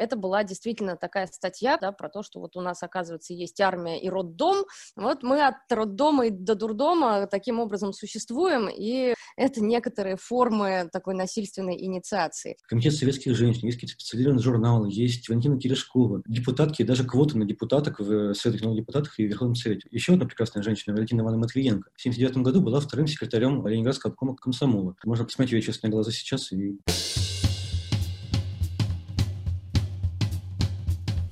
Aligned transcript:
это 0.00 0.16
была 0.16 0.44
действительно 0.44 0.96
такая 0.96 1.26
статья, 1.26 1.76
да, 1.76 1.92
про 1.92 2.08
то, 2.08 2.22
что 2.22 2.40
вот 2.40 2.56
у 2.56 2.60
нас, 2.62 2.82
оказывается, 2.82 3.34
есть 3.34 3.60
армия 3.60 4.00
и 4.00 4.08
роддом, 4.08 4.64
вот 4.96 5.22
мы 5.22 5.46
от 5.46 5.56
роддома 5.70 6.26
и 6.26 6.30
до 6.30 6.54
дурдома 6.54 7.26
таким 7.26 7.60
образом 7.60 7.92
существуем, 7.92 8.68
и 8.68 9.14
это 9.36 9.62
некоторые 9.62 10.16
формы 10.16 10.88
такой 10.90 11.14
насильственной 11.14 11.78
инициации. 11.84 12.56
Комитет 12.66 12.94
советских 12.94 13.36
женщин, 13.36 13.66
есть 13.66 13.76
какие-то 13.76 13.94
специализированные 13.94 14.42
журналы, 14.42 14.88
есть 14.90 15.28
Валентина 15.28 15.60
Терешкова, 15.60 16.22
депутатки, 16.26 16.82
даже 16.82 17.04
квоты 17.04 17.36
на 17.36 17.44
депутаток 17.44 18.00
в 18.00 18.32
Советах 18.34 18.62
народных 18.62 18.84
депутатах 18.84 19.18
и 19.18 19.24
Верховном 19.24 19.54
Совете. 19.54 19.86
Еще 19.90 20.14
одна 20.14 20.24
прекрасная 20.24 20.62
женщина, 20.62 20.94
Валентина 20.94 21.20
Ивановна 21.20 21.42
Матвиенко, 21.42 21.90
в 21.94 22.00
1979 22.00 22.44
году 22.44 22.62
была 22.62 22.80
вторым 22.80 23.06
секретарем 23.06 23.66
Ленинградского 23.66 24.12
обкома 24.12 24.34
комсомола. 24.34 24.96
Можно 25.04 25.26
посмотреть 25.26 25.52
ее 25.52 25.62
честные 25.62 25.90
глаза 25.90 26.10
сейчас 26.10 26.52
и... 26.52 26.78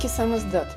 Феминистский 0.00 0.08
самоздат. 0.08 0.68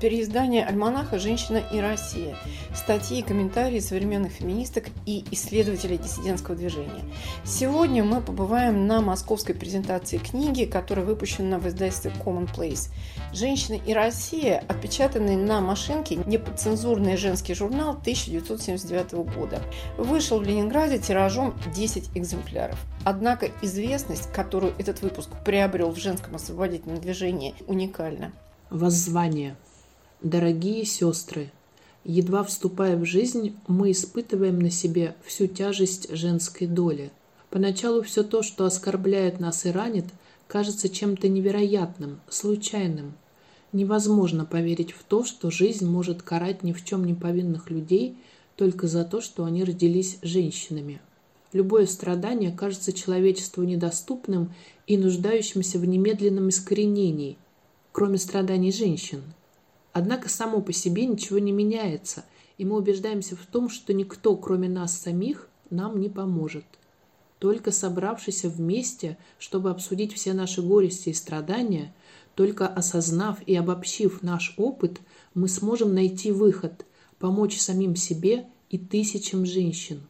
Переиздание 0.00 0.66
альманаха 0.66 1.18
«Женщина 1.18 1.62
и 1.72 1.80
Россия». 1.80 2.36
Статьи 2.74 3.20
и 3.20 3.22
комментарии 3.22 3.80
современных 3.80 4.32
феминисток 4.32 4.84
и 5.06 5.24
исследователей 5.30 5.96
диссидентского 5.96 6.54
движения. 6.54 7.02
Сегодня 7.42 8.04
мы 8.04 8.20
побываем 8.20 8.86
на 8.86 9.00
московской 9.00 9.54
презентации 9.54 10.18
книги, 10.18 10.66
которая 10.66 11.06
выпущена 11.06 11.58
в 11.58 11.66
издательстве 11.66 12.12
Commonplace. 12.22 12.90
«Женщина 13.32 13.76
и 13.76 13.94
Россия», 13.94 14.62
отпечатанный 14.68 15.36
на 15.36 15.62
машинке 15.62 16.16
неподцензурный 16.26 17.16
женский 17.16 17.54
журнал 17.54 17.92
1979 17.92 19.12
года. 19.34 19.62
Вышел 19.96 20.38
в 20.38 20.42
Ленинграде 20.42 20.98
тиражом 20.98 21.54
10 21.74 22.10
экземпляров. 22.14 22.78
Однако 23.06 23.48
известность, 23.62 24.30
которую 24.32 24.74
этот 24.76 25.00
выпуск 25.00 25.30
приобрел 25.46 25.90
в 25.92 25.96
женском 25.96 26.34
освободительном 26.34 27.00
движении, 27.00 27.54
уникальна. 27.66 28.32
Воззвание. 28.70 29.56
Дорогие 30.22 30.84
сестры, 30.84 31.52
едва 32.02 32.42
вступая 32.42 32.96
в 32.96 33.04
жизнь, 33.04 33.56
мы 33.68 33.92
испытываем 33.92 34.58
на 34.58 34.72
себе 34.72 35.14
всю 35.24 35.46
тяжесть 35.46 36.10
женской 36.10 36.66
доли. 36.66 37.12
Поначалу 37.48 38.02
все 38.02 38.24
то, 38.24 38.42
что 38.42 38.64
оскорбляет 38.64 39.38
нас 39.38 39.66
и 39.66 39.70
ранит, 39.70 40.06
кажется 40.48 40.88
чем-то 40.88 41.28
невероятным, 41.28 42.18
случайным. 42.28 43.14
Невозможно 43.70 44.44
поверить 44.44 44.90
в 44.90 45.04
то, 45.04 45.22
что 45.22 45.52
жизнь 45.52 45.86
может 45.86 46.22
карать 46.22 46.64
ни 46.64 46.72
в 46.72 46.84
чем 46.84 47.04
не 47.04 47.14
повинных 47.14 47.70
людей 47.70 48.18
только 48.56 48.88
за 48.88 49.04
то, 49.04 49.20
что 49.20 49.44
они 49.44 49.62
родились 49.62 50.18
женщинами. 50.22 51.00
Любое 51.52 51.86
страдание 51.86 52.50
кажется 52.50 52.92
человечеству 52.92 53.62
недоступным 53.62 54.52
и 54.88 54.98
нуждающимся 54.98 55.78
в 55.78 55.84
немедленном 55.84 56.48
искоренении, 56.48 57.38
кроме 57.96 58.18
страданий 58.18 58.72
женщин. 58.72 59.22
Однако 59.94 60.28
само 60.28 60.60
по 60.60 60.70
себе 60.70 61.06
ничего 61.06 61.38
не 61.38 61.50
меняется, 61.50 62.26
и 62.58 62.66
мы 62.66 62.76
убеждаемся 62.76 63.36
в 63.36 63.46
том, 63.46 63.70
что 63.70 63.94
никто, 63.94 64.36
кроме 64.36 64.68
нас 64.68 65.00
самих, 65.00 65.48
нам 65.70 65.98
не 65.98 66.10
поможет. 66.10 66.66
Только 67.38 67.72
собравшись 67.72 68.44
вместе, 68.44 69.16
чтобы 69.38 69.70
обсудить 69.70 70.12
все 70.12 70.34
наши 70.34 70.60
горести 70.60 71.08
и 71.08 71.14
страдания, 71.14 71.94
только 72.34 72.68
осознав 72.68 73.40
и 73.46 73.56
обобщив 73.56 74.22
наш 74.22 74.52
опыт, 74.58 75.00
мы 75.32 75.48
сможем 75.48 75.94
найти 75.94 76.32
выход, 76.32 76.84
помочь 77.18 77.58
самим 77.58 77.96
себе 77.96 78.44
и 78.68 78.76
тысячам 78.76 79.46
женщин. 79.46 80.02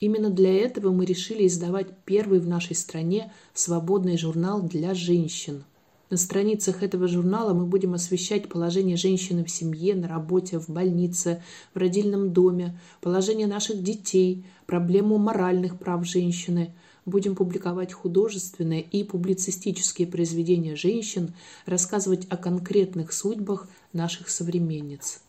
Именно 0.00 0.30
для 0.30 0.52
этого 0.52 0.90
мы 0.90 1.04
решили 1.04 1.46
издавать 1.46 1.96
первый 2.04 2.40
в 2.40 2.48
нашей 2.48 2.74
стране 2.74 3.32
свободный 3.54 4.18
журнал 4.18 4.62
для 4.62 4.94
женщин. 4.94 5.62
На 6.10 6.16
страницах 6.16 6.82
этого 6.82 7.06
журнала 7.06 7.54
мы 7.54 7.66
будем 7.66 7.94
освещать 7.94 8.48
положение 8.48 8.96
женщины 8.96 9.44
в 9.44 9.50
семье, 9.50 9.94
на 9.94 10.08
работе, 10.08 10.58
в 10.58 10.68
больнице, 10.68 11.40
в 11.72 11.78
родильном 11.78 12.32
доме, 12.32 12.80
положение 13.00 13.46
наших 13.46 13.80
детей, 13.80 14.44
проблему 14.66 15.18
моральных 15.18 15.78
прав 15.78 16.04
женщины. 16.04 16.74
Будем 17.06 17.36
публиковать 17.36 17.92
художественные 17.92 18.82
и 18.82 19.04
публицистические 19.04 20.08
произведения 20.08 20.74
женщин, 20.74 21.32
рассказывать 21.64 22.26
о 22.28 22.36
конкретных 22.36 23.12
судьбах 23.12 23.68
наших 23.92 24.30
современниц. 24.30 25.22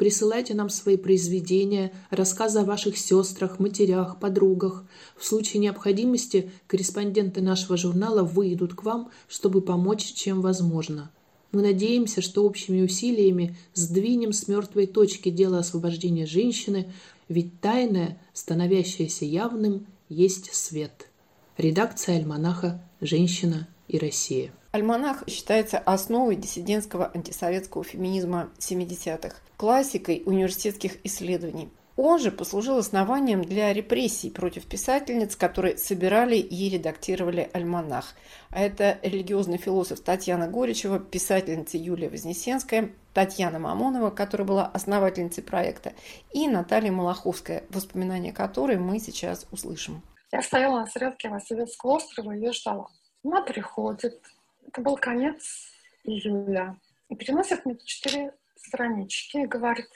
Присылайте 0.00 0.54
нам 0.54 0.70
свои 0.70 0.96
произведения, 0.96 1.92
рассказы 2.08 2.60
о 2.60 2.64
ваших 2.64 2.96
сестрах, 2.96 3.58
матерях, 3.58 4.18
подругах. 4.18 4.86
В 5.14 5.26
случае 5.26 5.60
необходимости 5.60 6.50
корреспонденты 6.68 7.42
нашего 7.42 7.76
журнала 7.76 8.22
выйдут 8.22 8.72
к 8.72 8.82
вам, 8.82 9.10
чтобы 9.28 9.60
помочь, 9.60 10.14
чем 10.14 10.40
возможно. 10.40 11.10
Мы 11.52 11.60
надеемся, 11.60 12.22
что 12.22 12.46
общими 12.46 12.80
усилиями 12.80 13.58
сдвинем 13.74 14.32
с 14.32 14.48
мертвой 14.48 14.86
точки 14.86 15.28
дело 15.28 15.58
освобождения 15.58 16.24
женщины, 16.24 16.90
ведь 17.28 17.60
тайное, 17.60 18.18
становящееся 18.32 19.26
явным, 19.26 19.86
есть 20.08 20.54
свет. 20.54 21.10
Редакция 21.58 22.16
альманаха 22.16 22.82
«Женщина 23.02 23.68
и 23.90 23.98
Россия». 23.98 24.52
Альманах 24.72 25.24
считается 25.28 25.78
основой 25.78 26.36
диссидентского 26.36 27.10
антисоветского 27.12 27.82
феминизма 27.82 28.50
70-х, 28.58 29.36
классикой 29.56 30.22
университетских 30.24 31.04
исследований. 31.04 31.70
Он 31.96 32.18
же 32.18 32.30
послужил 32.30 32.78
основанием 32.78 33.42
для 33.42 33.74
репрессий 33.74 34.30
против 34.30 34.64
писательниц, 34.64 35.36
которые 35.36 35.76
собирали 35.76 36.36
и 36.36 36.70
редактировали 36.70 37.50
альманах. 37.52 38.14
А 38.48 38.60
это 38.62 38.98
религиозный 39.02 39.58
философ 39.58 40.00
Татьяна 40.00 40.48
Горичева, 40.48 40.98
писательница 40.98 41.76
Юлия 41.76 42.08
Вознесенская, 42.08 42.92
Татьяна 43.12 43.58
Мамонова, 43.58 44.10
которая 44.10 44.46
была 44.46 44.66
основательницей 44.66 45.44
проекта, 45.44 45.92
и 46.32 46.48
Наталья 46.48 46.90
Малаховская, 46.90 47.64
воспоминания 47.68 48.32
которой 48.32 48.78
мы 48.78 48.98
сейчас 48.98 49.46
услышим. 49.50 50.00
Я 50.32 50.42
стояла 50.42 50.80
на 50.80 50.86
средке 50.86 51.28
Васильевского 51.28 51.96
острова 51.96 52.32
и 52.32 52.38
ее 52.38 52.52
ждала. 52.52 52.86
Она 53.24 53.42
приходит, 53.42 54.20
это 54.66 54.80
был 54.80 54.96
конец 54.96 55.72
июля. 56.04 56.78
И 57.08 57.16
приносит 57.16 57.64
мне 57.64 57.76
четыре 57.78 58.34
странички 58.56 59.38
и 59.38 59.46
говорит, 59.46 59.88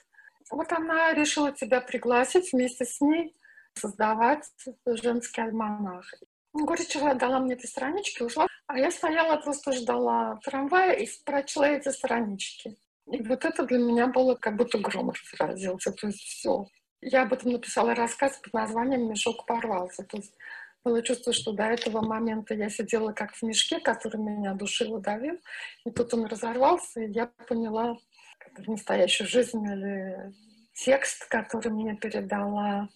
вот 0.51 0.73
она 0.73 1.15
решила 1.15 1.53
тебя 1.53 1.81
пригласить 1.81 2.53
вместе 2.53 2.85
с 2.85 3.01
ней 3.01 3.35
создавать 3.75 4.51
женский 4.87 5.41
альманах. 5.41 6.13
Горячева 6.53 7.15
дала 7.15 7.41
мне 7.41 7.55
эти 7.55 7.67
странички, 7.67 8.23
ушла, 8.23 8.47
а 8.67 8.79
я 8.79 8.91
стояла, 8.91 9.37
просто 9.37 9.73
ждала 9.73 10.39
трамвая 10.45 10.93
и 10.93 11.09
прочла 11.25 11.69
эти 11.69 11.89
странички. 11.89 12.77
И 13.11 13.23
вот 13.23 13.45
это 13.45 13.65
для 13.65 13.79
меня 13.79 14.07
было 14.07 14.35
как 14.35 14.57
будто 14.57 14.79
гром 14.79 15.13
разразился. 15.33 15.93
То 15.93 16.07
есть 16.07 16.21
все. 16.21 16.67
Я 17.01 17.23
об 17.23 17.33
этом 17.33 17.53
написала 17.53 17.95
рассказ 17.95 18.39
под 18.39 18.55
названием 18.55 19.11
«Мешок 19.11 19.45
порвался». 19.47 20.05
То 20.05 20.17
есть 20.17 20.33
было 20.85 21.03
чувство, 21.03 21.33
что 21.33 21.53
до 21.53 21.65
этого 21.65 22.03
момента 22.03 22.55
я 22.55 22.69
сидела 22.69 23.13
как 23.13 23.35
в 23.35 23.43
мешке, 23.43 23.81
который 23.81 24.21
меня 24.21 24.53
душил 24.55 24.99
и 24.99 25.03
давил. 25.03 25.41
И 25.87 25.91
тут 25.91 26.13
он 26.13 26.27
разорвался, 26.27 27.01
и 27.01 27.13
я 27.13 27.27
поняла 27.49 27.97
настоящую 28.67 29.27
жизнь 29.27 29.65
или 29.65 30.33
текст, 30.75 31.27
который 31.29 31.73
мне 31.73 31.97
передала 31.97 32.89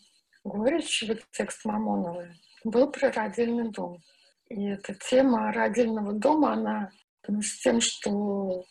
Горечь, 0.44 1.04
текст 1.32 1.64
Мамоновой, 1.64 2.30
был 2.64 2.90
про 2.90 3.10
родильный 3.10 3.70
дом. 3.70 4.02
И 4.48 4.66
эта 4.66 4.94
тема 4.94 5.52
родильного 5.52 6.12
дома, 6.12 6.52
она 6.52 6.90
с 7.26 7.58
тем, 7.60 7.80
что 7.80 8.64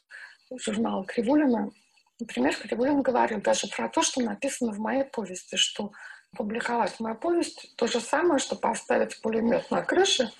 журнал 0.55 1.05
Кривулина, 1.05 1.71
например, 2.19 2.55
Кривулин 2.55 3.01
говорил 3.01 3.41
даже 3.41 3.67
про 3.67 3.89
то, 3.89 4.01
что 4.01 4.21
написано 4.21 4.71
в 4.71 4.79
моей 4.79 5.03
повести, 5.03 5.55
что 5.55 5.91
публиковать 6.35 6.99
мою 6.99 7.15
повесть 7.15 7.75
то 7.75 7.87
же 7.87 7.99
самое, 7.99 8.39
что 8.39 8.55
поставить 8.55 9.21
пулемет 9.21 9.69
на 9.71 9.81
крыше 9.81 10.31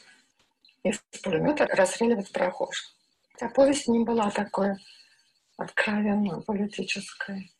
и 0.83 0.91
с 0.91 0.99
пулемета 1.23 1.65
расстреливать 1.67 2.31
прохожих. 2.31 2.93
Хотя 3.33 3.49
повесть 3.49 3.87
не 3.87 4.03
была 4.03 4.29
такой 4.31 4.75
откровенно 5.57 6.41
политической. 6.41 7.51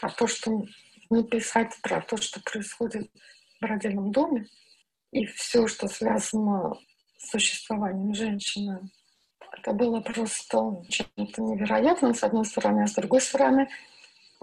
Про 0.00 0.10
то, 0.10 0.26
что 0.26 0.64
написать 1.10 1.76
про 1.82 2.00
то, 2.00 2.16
что 2.16 2.40
происходит 2.40 3.10
в 3.60 3.64
родильном 3.64 4.10
доме, 4.10 4.46
и 5.12 5.26
все, 5.26 5.66
что 5.68 5.86
связано 5.88 6.76
существованием 7.18 8.14
женщины. 8.14 8.90
Это 9.52 9.72
было 9.72 10.00
просто 10.00 10.82
чем-то 10.88 11.42
невероятным, 11.42 12.14
с 12.14 12.24
одной 12.24 12.44
стороны, 12.44 12.82
а 12.82 12.86
с 12.86 12.94
другой 12.94 13.20
стороны, 13.20 13.68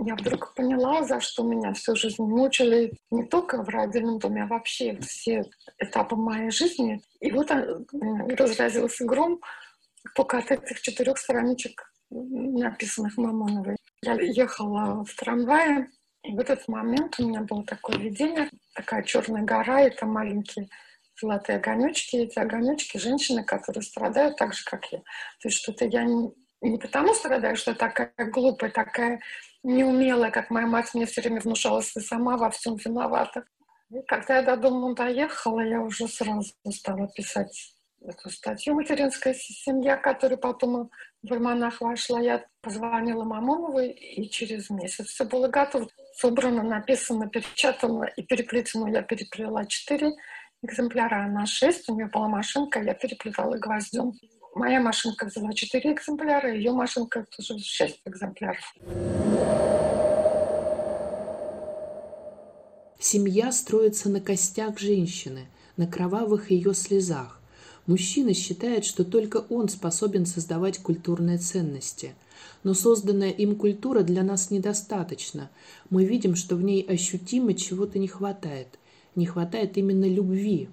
я 0.03 0.15
вдруг 0.15 0.53
поняла, 0.56 1.03
за 1.03 1.19
что 1.19 1.44
меня 1.44 1.74
всю 1.74 1.95
жизнь 1.95 2.21
мучили 2.21 2.94
не 3.12 3.24
только 3.25 3.63
в 3.63 3.69
родильном 3.69 4.19
доме, 4.19 4.44
а 4.44 4.48
вообще 4.48 4.98
все 5.00 5.44
этапы 5.77 6.15
моей 6.15 6.50
жизни. 6.50 7.01
И 7.19 7.31
вот 7.31 7.51
разразился 8.38 9.06
гром 9.06 9.39
от 10.15 10.51
этих 10.51 10.81
четырех 10.81 11.18
страничек, 11.18 11.92
написанных 12.09 13.18
Мамоновой. 13.18 13.77
Я 14.03 14.15
ехала 14.19 15.06
в 15.06 15.15
трамвае, 15.15 15.89
и 16.24 16.33
в 16.33 16.39
этот 16.39 16.68
момент 16.68 17.19
у 17.19 17.27
меня 17.27 17.42
было 17.42 17.63
такое 17.63 17.98
видение, 17.98 18.50
такая 18.74 19.03
черная 19.03 19.44
гора, 19.44 19.81
это 19.81 20.06
маленькие 20.06 20.68
золотые 21.19 21.57
огонечки, 21.57 22.15
эти 22.15 22.39
огонечки 22.39 22.98
женщины, 22.98 23.44
которые 23.44 23.83
страдают 23.83 24.38
так 24.38 24.53
же, 24.53 24.63
как 24.65 24.92
я. 24.92 25.00
То 25.00 25.50
есть 25.50 25.57
что-то 25.57 25.86
я 25.86 26.03
не, 26.03 26.31
не 26.62 26.77
потому 26.80 27.13
страдаю, 27.13 27.56
что 27.56 27.75
такая 27.75 28.12
глупая, 28.18 28.71
такая 28.71 29.21
неумелая, 29.63 30.31
как 30.31 30.50
моя 30.50 30.68
мать 30.68 30.94
мне 30.94 31.06
все 31.06 31.22
время 31.22 31.42
внушала, 31.42 31.81
ты 31.81 32.02
сама 32.02 32.38
во 32.38 32.50
всем 32.50 32.75
виновата. 32.75 33.46
И 33.90 34.02
когда 34.08 34.38
я 34.38 34.44
до 34.44 34.58
дома 34.58 34.96
доехала, 34.96 35.60
я 35.62 35.81
уже 35.81 36.08
сразу 36.08 36.54
стала 36.69 37.08
писать 37.10 37.75
эту 38.02 38.30
статью 38.30 38.75
«Материнская 38.75 39.34
семья», 39.34 39.98
которая 39.98 40.38
потом 40.38 40.90
в 41.22 41.34
альманах 41.34 41.81
вошла. 41.81 42.19
Я 42.19 42.46
позвонила 42.62 43.24
Мамоновой, 43.24 43.92
и 43.92 44.30
через 44.30 44.69
месяц 44.69 45.08
все 45.08 45.25
было 45.25 45.48
готово. 45.48 45.88
Собрано, 46.16 46.63
написано, 46.63 47.30
перепечатано 47.30 48.06
и 48.06 48.24
переплетено. 48.24 48.88
Я 48.88 49.02
переплела 49.02 49.66
четыре 49.66 50.12
экземпляра, 50.63 51.25
она 51.25 51.46
шесть. 51.46 51.88
У 51.90 51.96
нее 51.96 52.08
была 52.08 52.28
машинка, 52.28 52.81
я 52.81 52.94
переплетала 52.94 53.58
гвоздем. 53.58 54.13
Моя 54.53 54.81
машинка 54.81 55.27
взяла 55.27 55.53
четыре 55.53 55.94
экземпляра, 55.94 56.53
ее 56.53 56.74
машинка 56.74 57.25
тоже 57.36 57.57
шесть 57.59 58.01
экземпляров. 58.06 58.75
Семья 63.00 63.51
строится 63.53 64.09
на 64.09 64.19
костях 64.19 64.77
женщины, 64.77 65.48
на 65.77 65.88
кровавых 65.88 66.51
ее 66.51 66.74
слезах. 66.74 67.39
Мужчина 67.88 68.33
считает, 68.33 68.83
что 68.86 69.06
только 69.06 69.38
он 69.50 69.69
способен 69.69 70.25
создавать 70.25 70.80
культурные 70.80 71.38
ценности. 71.38 72.13
Но 72.63 72.74
созданная 72.74 73.31
им 73.31 73.56
культура 73.56 74.01
для 74.01 74.21
нас 74.21 74.51
недостаточна. 74.51 75.50
Мы 75.89 76.03
видим, 76.03 76.36
что 76.36 76.56
в 76.56 76.62
ней 76.62 76.83
ощутимо 76.83 77.53
чего-то 77.53 78.00
не 78.00 78.07
хватает. 78.07 78.68
Не 79.15 79.25
хватает 79.25 79.77
именно 79.77 80.06
любви. 80.06 80.69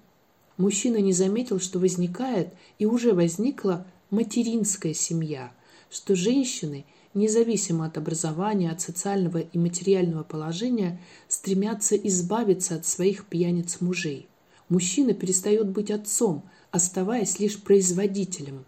Мужчина 0.58 0.98
не 0.98 1.14
заметил, 1.14 1.58
что 1.58 1.78
возникает 1.78 2.52
и 2.78 2.84
уже 2.84 3.14
возникла 3.14 3.86
материнская 4.10 4.92
семья, 4.92 5.50
что 5.88 6.14
женщины, 6.14 6.84
независимо 7.14 7.86
от 7.86 7.96
образования, 7.96 8.70
от 8.70 8.82
социального 8.82 9.38
и 9.38 9.56
материального 9.58 10.24
положения, 10.24 11.00
стремятся 11.28 11.96
избавиться 11.96 12.74
от 12.74 12.84
своих 12.84 13.24
пьяниц 13.24 13.80
мужей. 13.80 14.28
Мужчина 14.68 15.14
перестает 15.14 15.68
быть 15.70 15.90
отцом– 15.90 16.42
оставаясь 16.70 17.38
лишь 17.38 17.60
производителем. 17.60 18.64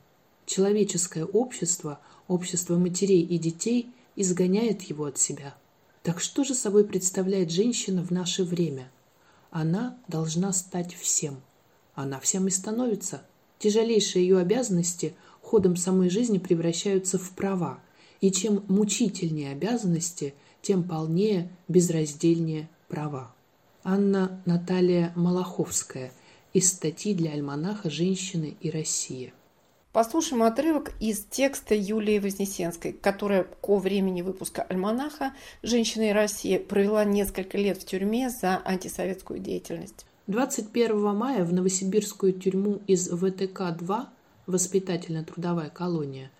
Человеческое 0.46 1.24
общество, 1.24 2.00
общество 2.28 2.76
матерей 2.76 3.22
и 3.22 3.38
детей, 3.38 3.90
изгоняет 4.16 4.82
его 4.82 5.04
от 5.04 5.18
себя. 5.18 5.54
Так 6.02 6.20
что 6.20 6.44
же 6.44 6.54
собой 6.54 6.84
представляет 6.84 7.50
женщина 7.50 8.02
в 8.02 8.10
наше 8.10 8.44
время? 8.44 8.90
Она 9.50 9.98
должна 10.08 10.52
стать 10.52 10.94
всем. 10.94 11.40
Она 12.00 12.20
всем 12.20 12.46
и 12.46 12.50
становится. 12.50 13.22
Тяжелейшие 13.58 14.26
ее 14.26 14.38
обязанности 14.38 15.14
ходом 15.42 15.76
самой 15.76 16.10
жизни 16.10 16.38
превращаются 16.38 17.18
в 17.18 17.30
права. 17.30 17.80
И 18.20 18.30
чем 18.30 18.64
мучительнее 18.68 19.52
обязанности, 19.52 20.34
тем 20.62 20.82
полнее, 20.82 21.50
безраздельнее 21.68 22.68
права. 22.88 23.34
Анна 23.82 24.42
Наталья 24.44 25.12
Малаховская– 25.16 26.12
из 26.52 26.68
статьи 26.70 27.14
для 27.14 27.32
альманаха 27.32 27.90
«Женщины 27.90 28.56
и 28.60 28.70
Россия». 28.70 29.32
Послушаем 29.92 30.42
отрывок 30.44 30.92
из 31.00 31.24
текста 31.24 31.74
Юлии 31.74 32.18
Вознесенской, 32.18 32.92
которая 32.92 33.44
ко 33.44 33.76
времени 33.76 34.22
выпуска 34.22 34.62
«Альманаха» 34.62 35.32
«Женщина 35.62 36.10
и 36.10 36.12
Россия» 36.12 36.60
провела 36.60 37.04
несколько 37.04 37.58
лет 37.58 37.78
в 37.78 37.86
тюрьме 37.86 38.30
за 38.30 38.60
антисоветскую 38.64 39.40
деятельность. 39.40 40.06
21 40.26 41.14
мая 41.14 41.44
в 41.44 41.52
Новосибирскую 41.52 42.32
тюрьму 42.32 42.80
из 42.86 43.10
ВТК-2 43.10 44.06
«Воспитательно-трудовая 44.46 45.70
колония» 45.70 46.30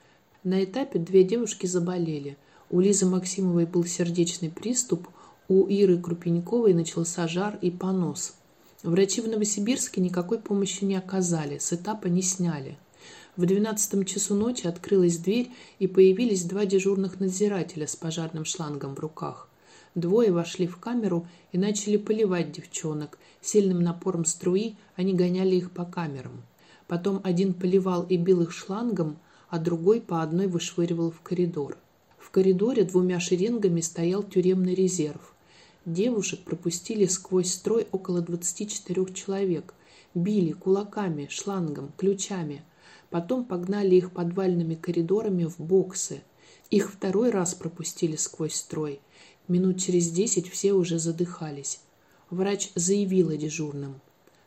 на 0.45 0.63
этапе 0.65 0.99
две 0.99 1.25
девушки 1.25 1.67
заболели. 1.67 2.37
У 2.71 2.81
Лизы 2.81 3.07
Максимовой 3.07 3.67
был 3.67 3.85
сердечный 3.85 4.51
приступ, 4.51 5.09
у 5.49 5.67
Иры 5.67 5.99
Крупеньковой 5.99 6.73
начался 6.75 7.27
жар 7.29 7.59
и 7.61 7.71
понос– 7.71 8.35
Врачи 8.83 9.21
в 9.21 9.29
Новосибирске 9.29 10.01
никакой 10.01 10.39
помощи 10.39 10.85
не 10.85 10.97
оказали, 10.97 11.59
с 11.59 11.73
этапа 11.75 12.07
не 12.07 12.23
сняли. 12.23 12.79
В 13.37 13.45
двенадцатом 13.45 14.07
часу 14.07 14.35
ночи 14.35 14.67
открылась 14.67 15.19
дверь, 15.19 15.51
и 15.79 15.87
появились 15.87 16.45
два 16.45 16.65
дежурных 16.65 17.21
надзирателя 17.21 17.87
с 17.87 17.95
пожарным 17.95 18.47
шлангом 18.47 18.95
в 18.95 19.01
руках. 19.01 19.50
Двое 19.95 20.31
вошли 20.31 20.67
в 20.67 20.77
камеру 20.77 21.27
и 21.53 21.59
начали 21.59 21.97
поливать 21.97 22.53
девчонок. 22.53 23.19
Сильным 23.41 23.83
напором 23.83 24.25
струи 24.25 24.77
они 24.95 25.15
гоняли 25.15 25.57
их 25.57 25.73
по 25.73 25.85
камерам. 25.85 26.43
Потом 26.87 27.21
один 27.25 27.55
поливал 27.55 28.05
и 28.05 28.17
бил 28.17 28.43
их 28.43 28.53
шлангом, 28.53 29.19
а 29.49 29.59
другой 29.59 30.01
по 30.01 30.23
одной 30.23 30.47
вышвыривал 30.47 31.11
в 31.11 31.21
коридор. 31.23 31.77
В 32.19 32.31
коридоре 32.31 32.85
двумя 32.85 33.19
шеренгами 33.19 33.81
стоял 33.81 34.23
тюремный 34.23 34.75
резерв. 34.75 35.35
Девушек 35.85 36.41
пропустили 36.41 37.07
сквозь 37.07 37.53
строй 37.53 37.89
около 37.91 38.21
24 38.21 39.13
человек. 39.13 39.75
Били 40.15 40.53
кулаками, 40.53 41.27
шлангом, 41.31 41.91
ключами. 41.97 42.63
Потом 43.09 43.45
погнали 43.45 43.97
их 43.97 44.13
подвальными 44.13 44.77
коридорами 44.77 45.45
в 45.45 45.59
боксы. 45.59 46.23
Их 46.71 46.93
второй 46.93 47.31
раз 47.31 47.55
пропустили 47.55 48.15
сквозь 48.15 48.55
строй. 48.55 49.01
Минут 49.51 49.81
через 49.81 50.09
десять 50.13 50.49
все 50.49 50.75
уже 50.75 51.01
задыхались. 51.01 51.81
Врач 52.31 52.71
заявила 52.77 53.37
дежурным. 53.37 54.01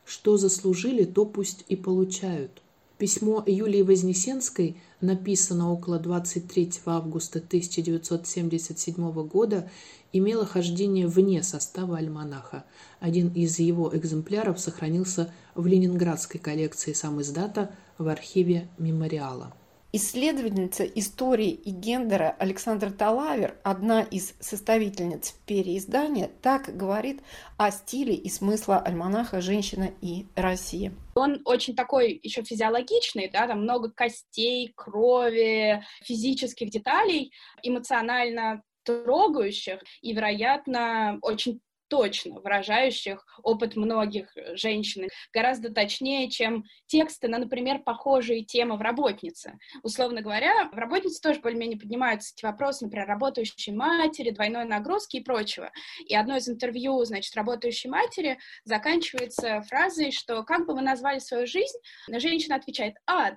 Что 0.06 0.38
заслужили, 0.38 1.04
то 1.04 1.26
пусть 1.26 1.66
и 1.68 1.76
получают. 1.76 2.62
Письмо 2.96 3.44
Юлии 3.46 3.82
Вознесенской, 3.82 4.78
написано 5.02 5.70
около 5.70 5.98
23 5.98 6.72
августа 6.86 7.38
1977 7.38 9.26
года, 9.26 9.70
имело 10.14 10.46
хождение 10.46 11.06
вне 11.06 11.42
состава 11.42 11.98
альманаха. 11.98 12.64
Один 12.98 13.28
из 13.28 13.58
его 13.58 13.94
экземпляров 13.94 14.58
сохранился 14.58 15.30
в 15.54 15.66
ленинградской 15.66 16.40
коллекции 16.40 16.94
сам 16.94 17.20
издата 17.20 17.74
в 17.98 18.08
архиве 18.08 18.68
мемориала. 18.78 19.52
Исследовательница 19.96 20.82
истории 20.82 21.50
и 21.50 21.70
гендера 21.70 22.34
Александра 22.40 22.90
Талавер, 22.90 23.56
одна 23.62 24.02
из 24.02 24.34
составительниц 24.40 25.36
переиздания, 25.46 26.32
так 26.42 26.76
говорит 26.76 27.22
о 27.58 27.70
стиле 27.70 28.12
и 28.12 28.28
смысла 28.28 28.80
альманаха 28.80 29.40
«Женщина 29.40 29.92
и 30.00 30.26
Россия». 30.34 30.92
Он 31.14 31.42
очень 31.44 31.76
такой 31.76 32.18
еще 32.24 32.42
физиологичный, 32.42 33.30
да, 33.30 33.46
там 33.46 33.62
много 33.62 33.92
костей, 33.92 34.72
крови, 34.74 35.84
физических 36.02 36.70
деталей, 36.70 37.30
эмоционально 37.62 38.64
трогающих 38.82 39.80
и, 40.02 40.12
вероятно, 40.12 41.18
очень 41.22 41.60
точно 41.88 42.40
выражающих 42.40 43.24
опыт 43.42 43.76
многих 43.76 44.30
женщин, 44.54 45.08
гораздо 45.32 45.72
точнее, 45.72 46.30
чем 46.30 46.64
тексты 46.86 47.28
на, 47.28 47.38
например, 47.38 47.82
похожие 47.82 48.44
темы 48.44 48.76
в 48.76 48.80
«Работнице». 48.80 49.58
Условно 49.82 50.20
говоря, 50.20 50.68
в 50.70 50.76
«Работнице» 50.76 51.20
тоже 51.20 51.40
более-менее 51.40 51.78
поднимаются 51.78 52.32
эти 52.36 52.44
вопросы, 52.44 52.84
например, 52.84 53.06
работающей 53.06 53.72
матери, 53.72 54.30
двойной 54.30 54.64
нагрузки 54.64 55.18
и 55.18 55.22
прочего. 55.22 55.70
И 56.06 56.14
одно 56.14 56.36
из 56.36 56.48
интервью, 56.48 57.04
значит, 57.04 57.34
работающей 57.34 57.88
матери 57.88 58.38
заканчивается 58.64 59.62
фразой, 59.62 60.10
что 60.12 60.42
«как 60.44 60.66
бы 60.66 60.74
вы 60.74 60.82
назвали 60.82 61.18
свою 61.18 61.46
жизнь?» 61.46 61.78
Женщина 62.08 62.56
отвечает 62.56 62.94
«ад». 63.06 63.36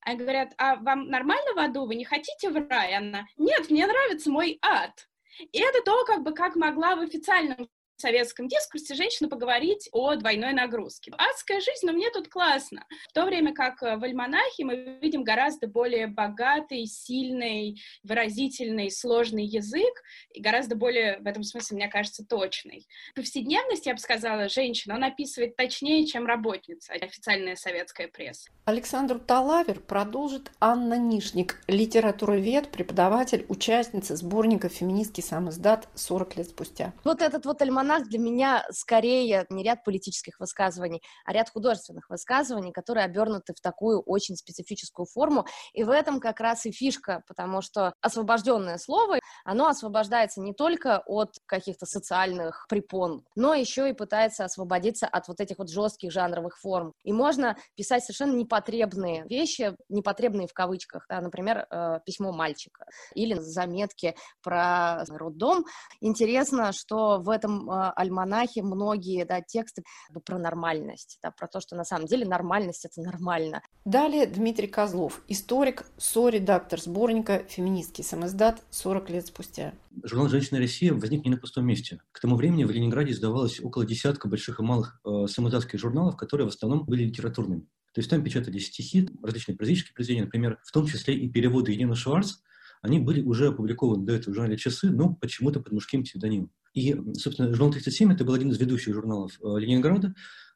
Они 0.00 0.18
говорят, 0.18 0.54
а 0.56 0.76
вам 0.76 1.08
нормально 1.08 1.52
в 1.54 1.58
аду? 1.58 1.86
Вы 1.86 1.96
не 1.96 2.04
хотите 2.04 2.50
в 2.50 2.68
рай? 2.68 2.94
Она, 2.94 3.26
нет, 3.36 3.68
мне 3.68 3.86
нравится 3.86 4.30
мой 4.30 4.58
ад. 4.62 4.92
И 5.38 5.58
это 5.58 5.82
то, 5.82 6.04
как 6.04 6.22
бы, 6.22 6.32
как 6.32 6.56
могла 6.56 6.96
в 6.96 7.00
официальном 7.00 7.68
советском 8.00 8.48
дискурсе 8.48 8.94
женщину 8.94 9.28
поговорить 9.28 9.88
о 9.92 10.14
двойной 10.14 10.52
нагрузке. 10.52 11.12
Адская 11.16 11.60
жизнь, 11.60 11.84
но 11.84 11.92
мне 11.92 12.10
тут 12.10 12.28
классно. 12.28 12.84
В 13.10 13.12
то 13.12 13.24
время 13.24 13.54
как 13.54 13.82
в 13.82 14.02
«Альманахе» 14.02 14.64
мы 14.64 14.98
видим 15.00 15.24
гораздо 15.24 15.66
более 15.66 16.06
богатый, 16.06 16.86
сильный, 16.86 17.80
выразительный, 18.02 18.90
сложный 18.90 19.44
язык, 19.44 20.02
и 20.32 20.40
гораздо 20.40 20.76
более, 20.76 21.18
в 21.18 21.26
этом 21.26 21.42
смысле, 21.42 21.76
мне 21.76 21.88
кажется, 21.88 22.24
точный. 22.24 22.86
Повседневность, 23.14 23.86
я 23.86 23.94
бы 23.94 23.98
сказала, 23.98 24.48
женщина, 24.48 24.94
он 24.94 25.04
описывает 25.04 25.56
точнее, 25.56 26.06
чем 26.06 26.26
работница, 26.26 26.92
официальная 26.92 27.56
советская 27.56 28.08
пресса. 28.08 28.50
Александр 28.64 29.18
Талавер 29.18 29.80
продолжит 29.80 30.52
Анна 30.60 30.94
Нишник, 30.94 31.60
литературовед, 31.66 32.70
преподаватель, 32.70 33.44
участница 33.48 34.14
сборника 34.14 34.68
«Феминистский 34.68 35.22
самоздат» 35.22 35.88
40 35.94 36.36
лет 36.36 36.48
спустя. 36.48 36.92
Вот 37.04 37.22
этот 37.22 37.46
вот 37.46 37.62
альманах 37.62 37.87
романах 37.88 38.08
для 38.08 38.18
меня 38.18 38.66
скорее 38.70 39.46
не 39.50 39.62
ряд 39.62 39.84
политических 39.84 40.38
высказываний, 40.38 41.02
а 41.24 41.32
ряд 41.32 41.50
художественных 41.50 42.08
высказываний, 42.10 42.72
которые 42.72 43.04
обернуты 43.04 43.54
в 43.54 43.60
такую 43.60 44.00
очень 44.00 44.36
специфическую 44.36 45.06
форму. 45.06 45.46
И 45.72 45.84
в 45.84 45.90
этом 45.90 46.20
как 46.20 46.40
раз 46.40 46.66
и 46.66 46.72
фишка, 46.72 47.22
потому 47.26 47.62
что 47.62 47.92
освобожденное 48.00 48.78
слово, 48.78 49.18
оно 49.44 49.68
освобождается 49.68 50.40
не 50.40 50.52
только 50.52 51.02
от 51.06 51.30
каких-то 51.46 51.86
социальных 51.86 52.66
препон, 52.68 53.24
но 53.34 53.54
еще 53.54 53.88
и 53.88 53.94
пытается 53.94 54.44
освободиться 54.44 55.06
от 55.06 55.28
вот 55.28 55.40
этих 55.40 55.58
вот 55.58 55.70
жестких 55.70 56.12
жанровых 56.12 56.58
форм. 56.58 56.92
И 57.04 57.12
можно 57.12 57.56
писать 57.76 58.04
совершенно 58.04 58.36
непотребные 58.36 59.24
вещи, 59.28 59.74
непотребные 59.88 60.46
в 60.46 60.52
кавычках, 60.52 61.06
да, 61.08 61.20
например, 61.20 61.66
э, 61.70 62.00
письмо 62.04 62.32
мальчика 62.32 62.86
или 63.14 63.34
заметки 63.34 64.14
про 64.42 65.04
роддом. 65.08 65.64
Интересно, 66.00 66.72
что 66.72 67.18
в 67.18 67.30
этом 67.30 67.70
э, 67.70 67.77
альманахе 67.90 68.62
многие 68.62 69.24
да, 69.24 69.40
тексты 69.40 69.82
про 70.24 70.38
нормальность, 70.38 71.18
да, 71.22 71.30
про 71.30 71.46
то, 71.46 71.60
что 71.60 71.76
на 71.76 71.84
самом 71.84 72.06
деле 72.06 72.26
нормальность— 72.26 72.84
это 72.86 73.00
нормально. 73.00 73.62
Далее 73.84 74.26
Дмитрий 74.26 74.66
Козлов, 74.66 75.22
историк, 75.28 75.86
со-редактор 75.96 76.80
сборника 76.80 77.44
«Феминистский 77.48 78.04
самоздат. 78.04 78.62
40 78.70 79.10
лет 79.10 79.26
спустя». 79.26 79.72
Журнал 80.04 80.28
«Женщина 80.28 80.58
Россия» 80.58 80.92
возник 80.92 81.24
не 81.24 81.30
на 81.30 81.36
пустом 81.36 81.66
месте. 81.66 82.00
К 82.12 82.20
тому 82.20 82.36
времени 82.36 82.64
в 82.64 82.70
Ленинграде 82.70 83.12
издавалось 83.12 83.60
около 83.60 83.86
десятка 83.86 84.28
больших 84.28 84.60
и 84.60 84.62
малых 84.62 85.00
э, 85.04 85.26
самоздатских 85.26 85.78
журналов, 85.78 86.16
которые 86.16 86.46
в 86.46 86.54
основном 86.54 86.84
были 86.84 87.04
литературными. 87.04 87.62
То 87.94 88.00
есть 88.00 88.10
там 88.10 88.22
печатались 88.22 88.66
стихи, 88.66 89.08
различные 89.22 89.56
прозаические 89.56 89.94
произведения, 89.94 90.24
например, 90.24 90.58
в 90.62 90.70
том 90.72 90.86
числе 90.86 91.14
и 91.14 91.28
переводы 91.28 91.72
Елены 91.72 91.96
Шварц, 91.96 92.36
они 92.82 93.00
были 93.00 93.22
уже 93.22 93.48
опубликованы 93.48 94.04
до 94.04 94.12
этого 94.12 94.32
в 94.32 94.36
журнале 94.36 94.56
«Часы», 94.56 94.90
но 94.90 95.14
почему-то 95.14 95.60
под 95.60 95.72
мужским 95.72 96.04
псевдонимом. 96.04 96.50
И, 96.78 96.94
собственно, 97.14 97.52
журнал 97.52 97.72
«37»— 97.72 98.12
это 98.14 98.24
был 98.24 98.34
один 98.34 98.50
из 98.50 98.60
ведущих 98.60 98.94
журналов 98.94 99.32
э, 99.40 99.58
Ленинграда. 99.58 100.14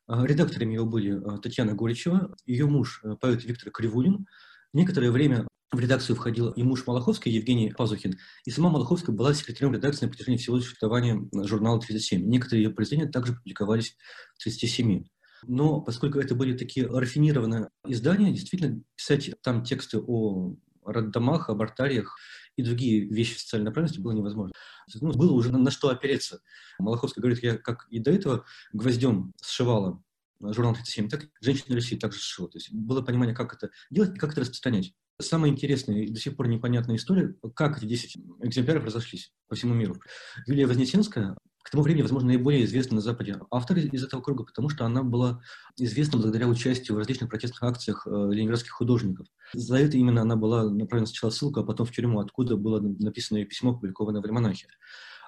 Э, 0.08 0.24
редакторами 0.24 0.74
его 0.74 0.86
были 0.86 1.18
э, 1.18 1.40
Татьяна 1.40 1.74
Горичева, 1.74 2.36
ее 2.46 2.66
муж, 2.66 3.02
поэт 3.20 3.42
Виктор 3.44 3.72
Кривулин. 3.72 4.26
Некоторое 4.72 5.10
время 5.10 5.48
в 5.72 5.80
редакцию 5.80 6.14
входил 6.14 6.50
и 6.50 6.62
муж 6.62 6.86
Малаховской, 6.86 7.32
Евгений 7.32 7.72
Пазухин, 7.76 8.18
и 8.44 8.52
сама 8.52 8.70
Малаховская 8.70 9.16
была 9.16 9.34
секретарем 9.34 9.72
редакции 9.72 10.04
на 10.04 10.10
протяжении 10.10 10.38
всего 10.38 10.60
существования 10.60 11.28
журнала 11.32 11.80
«37». 11.80 12.18
Некоторые 12.18 12.64
ее 12.64 12.70
произведения 12.70 13.10
также 13.10 13.34
публиковались 13.34 13.96
в 14.38 14.46
«37». 14.46 15.04
Но 15.48 15.80
поскольку 15.80 16.20
это 16.20 16.36
были 16.36 16.56
такие 16.56 16.86
рафинированные 16.86 17.68
издания, 17.84 18.30
действительно, 18.30 18.80
писать 18.94 19.32
там 19.42 19.64
тексты 19.64 19.98
о 19.98 20.54
роддомах, 20.84 21.48
абортариях 21.48 22.16
и 22.56 22.62
другие 22.62 23.00
вещи 23.08 23.38
социальной 23.38 23.66
направленности 23.66 24.00
было 24.00 24.12
невозможно. 24.12 24.52
Ну, 25.00 25.12
было 25.12 25.32
уже 25.32 25.52
на, 25.52 25.58
на 25.58 25.70
что 25.70 25.88
опереться. 25.88 26.40
Малаховская 26.78 27.22
говорит, 27.22 27.42
я 27.42 27.56
как 27.56 27.86
и 27.88 27.98
до 27.98 28.10
этого 28.10 28.44
гвоздем 28.72 29.32
сшивала 29.42 30.02
журнал 30.42 30.74
37, 30.74 31.08
так 31.08 31.28
«Женщина 31.40 31.76
России» 31.76 31.96
также 31.96 32.18
сшила. 32.18 32.48
То 32.48 32.58
есть 32.58 32.72
было 32.72 33.02
понимание, 33.02 33.34
как 33.34 33.54
это 33.54 33.70
делать 33.90 34.16
и 34.16 34.18
как 34.18 34.32
это 34.32 34.40
распространять. 34.40 34.92
Самая 35.20 35.50
интересная 35.50 36.02
и 36.02 36.10
до 36.10 36.18
сих 36.18 36.36
пор 36.36 36.48
непонятная 36.48 36.96
история, 36.96 37.34
как 37.54 37.78
эти 37.78 37.86
10 37.86 38.16
экземпляров 38.40 38.84
разошлись 38.84 39.32
по 39.46 39.54
всему 39.54 39.74
миру. 39.74 40.00
Юлия 40.46 40.66
Вознесенская 40.66 41.36
к 41.62 41.70
тому 41.70 41.82
времени, 41.82 42.02
возможно, 42.02 42.28
наиболее 42.28 42.64
известна 42.64 42.96
на 42.96 43.00
Западе 43.00 43.38
автор 43.50 43.78
из 43.78 44.04
этого 44.04 44.20
круга, 44.20 44.44
потому 44.44 44.68
что 44.68 44.84
она 44.84 45.02
была 45.02 45.40
известна 45.76 46.18
благодаря 46.18 46.48
участию 46.48 46.96
в 46.96 46.98
различных 46.98 47.30
протестных 47.30 47.62
акциях 47.62 48.06
э, 48.06 48.10
ленинградских 48.10 48.72
художников. 48.72 49.26
За 49.54 49.76
это 49.76 49.96
именно 49.96 50.22
она 50.22 50.36
была 50.36 50.64
направлена 50.64 51.06
сначала 51.06 51.30
ссылку, 51.30 51.60
а 51.60 51.64
потом 51.64 51.86
в 51.86 51.92
тюрьму, 51.92 52.20
откуда 52.20 52.56
было 52.56 52.80
написано 52.80 53.38
ее 53.38 53.46
письмо, 53.46 53.70
опубликованное 53.70 54.20
в 54.20 54.24
«Альманахе». 54.24 54.66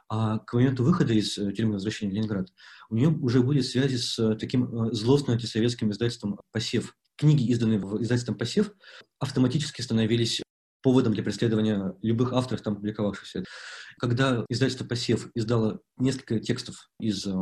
А 0.08 0.38
к 0.38 0.52
моменту 0.52 0.84
выхода 0.84 1.12
из 1.12 1.38
э, 1.38 1.52
тюрьмы 1.52 1.74
возвращения 1.74 2.12
в 2.12 2.14
Ленинград 2.14 2.48
у 2.90 2.96
нее 2.96 3.08
уже 3.08 3.42
были 3.42 3.60
связи 3.60 3.96
с 3.96 4.18
э, 4.18 4.36
таким 4.36 4.88
э, 4.88 4.92
злостным 4.92 5.34
антисоветским 5.34 5.90
издательством 5.90 6.40
«Посев». 6.52 6.94
Книги, 7.16 7.44
изданные 7.44 7.78
в 7.78 8.02
издательством 8.02 8.36
«Посев», 8.36 8.70
автоматически 9.18 9.80
становились 9.80 10.42
поводом 10.84 11.14
для 11.14 11.22
преследования 11.22 11.96
любых 12.02 12.34
авторов, 12.34 12.60
там 12.60 12.76
публиковавшихся. 12.76 13.42
Когда 13.98 14.44
издательство 14.50 14.84
«Посев» 14.84 15.28
издало 15.34 15.80
несколько 15.96 16.38
текстов 16.40 16.90
из 17.00 17.26
э, 17.26 17.32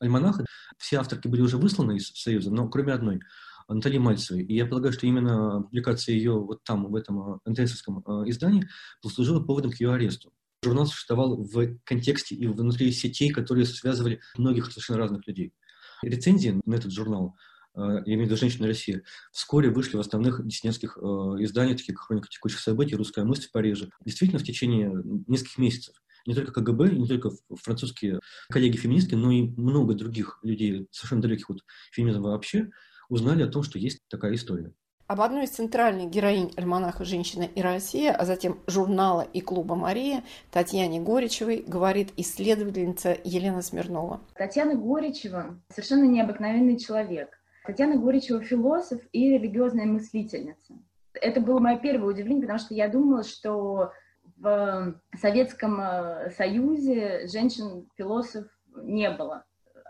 «Альманаха», 0.00 0.44
все 0.76 0.98
авторки 0.98 1.26
были 1.26 1.40
уже 1.40 1.56
высланы 1.56 1.96
из 1.96 2.08
Союза, 2.08 2.50
но 2.52 2.68
кроме 2.68 2.92
одной– 2.92 3.20
Натальи 3.68 3.98
Мальцевой. 3.98 4.42
И 4.42 4.54
я 4.54 4.66
полагаю, 4.66 4.92
что 4.92 5.06
именно 5.06 5.62
публикация 5.62 6.14
ее 6.14 6.32
вот 6.32 6.62
там, 6.64 6.90
в 6.90 6.96
этом 6.96 7.40
НТСовском 7.46 8.02
издании, 8.28 8.68
послужила 9.00 9.40
поводом 9.40 9.70
к 9.70 9.76
ее 9.80 9.94
аресту. 9.94 10.32
Журнал 10.64 10.86
существовал 10.86 11.36
в 11.36 11.78
контексте 11.84 12.34
и 12.34 12.46
внутри 12.48 12.90
сетей, 12.92 13.30
которые 13.30 13.64
связывали 13.66 14.20
многих 14.36 14.66
совершенно 14.66 14.98
разных 14.98 15.26
людей. 15.26 15.54
Рецензии 16.02 16.60
на 16.64 16.74
этот 16.74 16.92
журнал, 16.92 17.36
э, 17.36 17.49
я 17.74 18.02
имею 18.04 18.22
в 18.22 18.24
виду 18.26 18.36
«Женщина 18.36 18.66
Россия», 18.66 19.02
вскоре 19.32 19.70
вышли 19.70 19.96
в 19.96 20.00
основных 20.00 20.46
диссидентских 20.46 20.96
э, 20.96 21.00
изданиях, 21.00 21.78
таких 21.78 21.96
как 21.96 22.06
«Хроника 22.06 22.28
текущих 22.28 22.60
событий», 22.60 22.96
«Русская 22.96 23.24
мысль 23.24 23.48
в 23.48 23.52
Париже». 23.52 23.90
Действительно, 24.04 24.38
в 24.38 24.44
течение 24.44 24.92
нескольких 25.26 25.58
месяцев 25.58 25.94
не 26.26 26.34
только 26.34 26.52
КГБ, 26.52 26.90
не 26.90 27.06
только 27.06 27.30
французские 27.50 28.20
коллеги-феминистки, 28.50 29.14
но 29.14 29.30
и 29.30 29.42
много 29.42 29.94
других 29.94 30.38
людей, 30.42 30.86
совершенно 30.90 31.22
далеких 31.22 31.50
от 31.50 31.58
феминизма 31.92 32.30
вообще, 32.30 32.70
узнали 33.08 33.42
о 33.42 33.48
том, 33.48 33.62
что 33.62 33.78
есть 33.78 34.00
такая 34.08 34.34
история. 34.34 34.72
Об 35.06 35.22
одной 35.22 35.44
из 35.44 35.50
центральных 35.50 36.08
героинь 36.08 36.52
альманаха 36.56 37.04
«Женщина 37.04 37.42
и 37.42 37.60
Россия», 37.60 38.12
а 38.12 38.24
затем 38.24 38.60
журнала 38.68 39.22
и 39.22 39.40
клуба 39.40 39.74
«Мария» 39.74 40.22
Татьяне 40.52 41.00
Горичевой 41.00 41.64
говорит 41.66 42.12
исследовательница 42.16 43.18
Елена 43.24 43.60
Смирнова. 43.60 44.20
Татьяна 44.36 44.76
Горичева– 44.76 45.60
совершенно 45.68 46.04
необыкновенный 46.04 46.78
человек. 46.78 47.39
Татьяна 47.70 47.96
Горичева– 47.96 48.40
философ 48.42 49.00
и 49.12 49.30
религиозная 49.30 49.86
мыслительница. 49.86 50.74
Это 51.14 51.40
было 51.40 51.58
мое 51.58 51.78
первое 51.78 52.10
удивление, 52.10 52.42
потому 52.42 52.58
что 52.58 52.74
я 52.74 52.88
думала, 52.88 53.24
что 53.24 53.92
в 54.36 54.94
Советском 55.20 55.80
э, 55.80 56.30
Союзе 56.30 57.26
женщин-философ 57.26 58.46
не 58.76 59.10
было. 59.10 59.44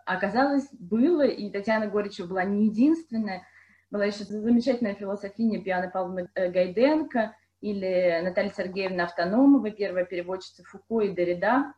Оказалось, 0.06 0.68
было, 0.72 1.22
и 1.22 1.50
Татьяна 1.50 1.86
Горичева 1.86 2.26
была 2.26 2.44
не 2.44 2.66
единственная– 2.66 3.46
была 3.90 4.04
еще 4.04 4.24
замечательная 4.24 4.94
философиня 4.94 5.62
Пиана 5.62 5.90
Павловна 5.90 6.28
э, 6.34 6.50
Гайденко 6.50 7.34
или 7.60 8.20
Наталья 8.22 8.50
Сергеевна 8.50 9.04
Автономова, 9.04 9.70
первая 9.70 10.04
переводчица 10.04 10.62
Фуко 10.64 11.00
и 11.00 11.12
Дорида. 11.12 11.74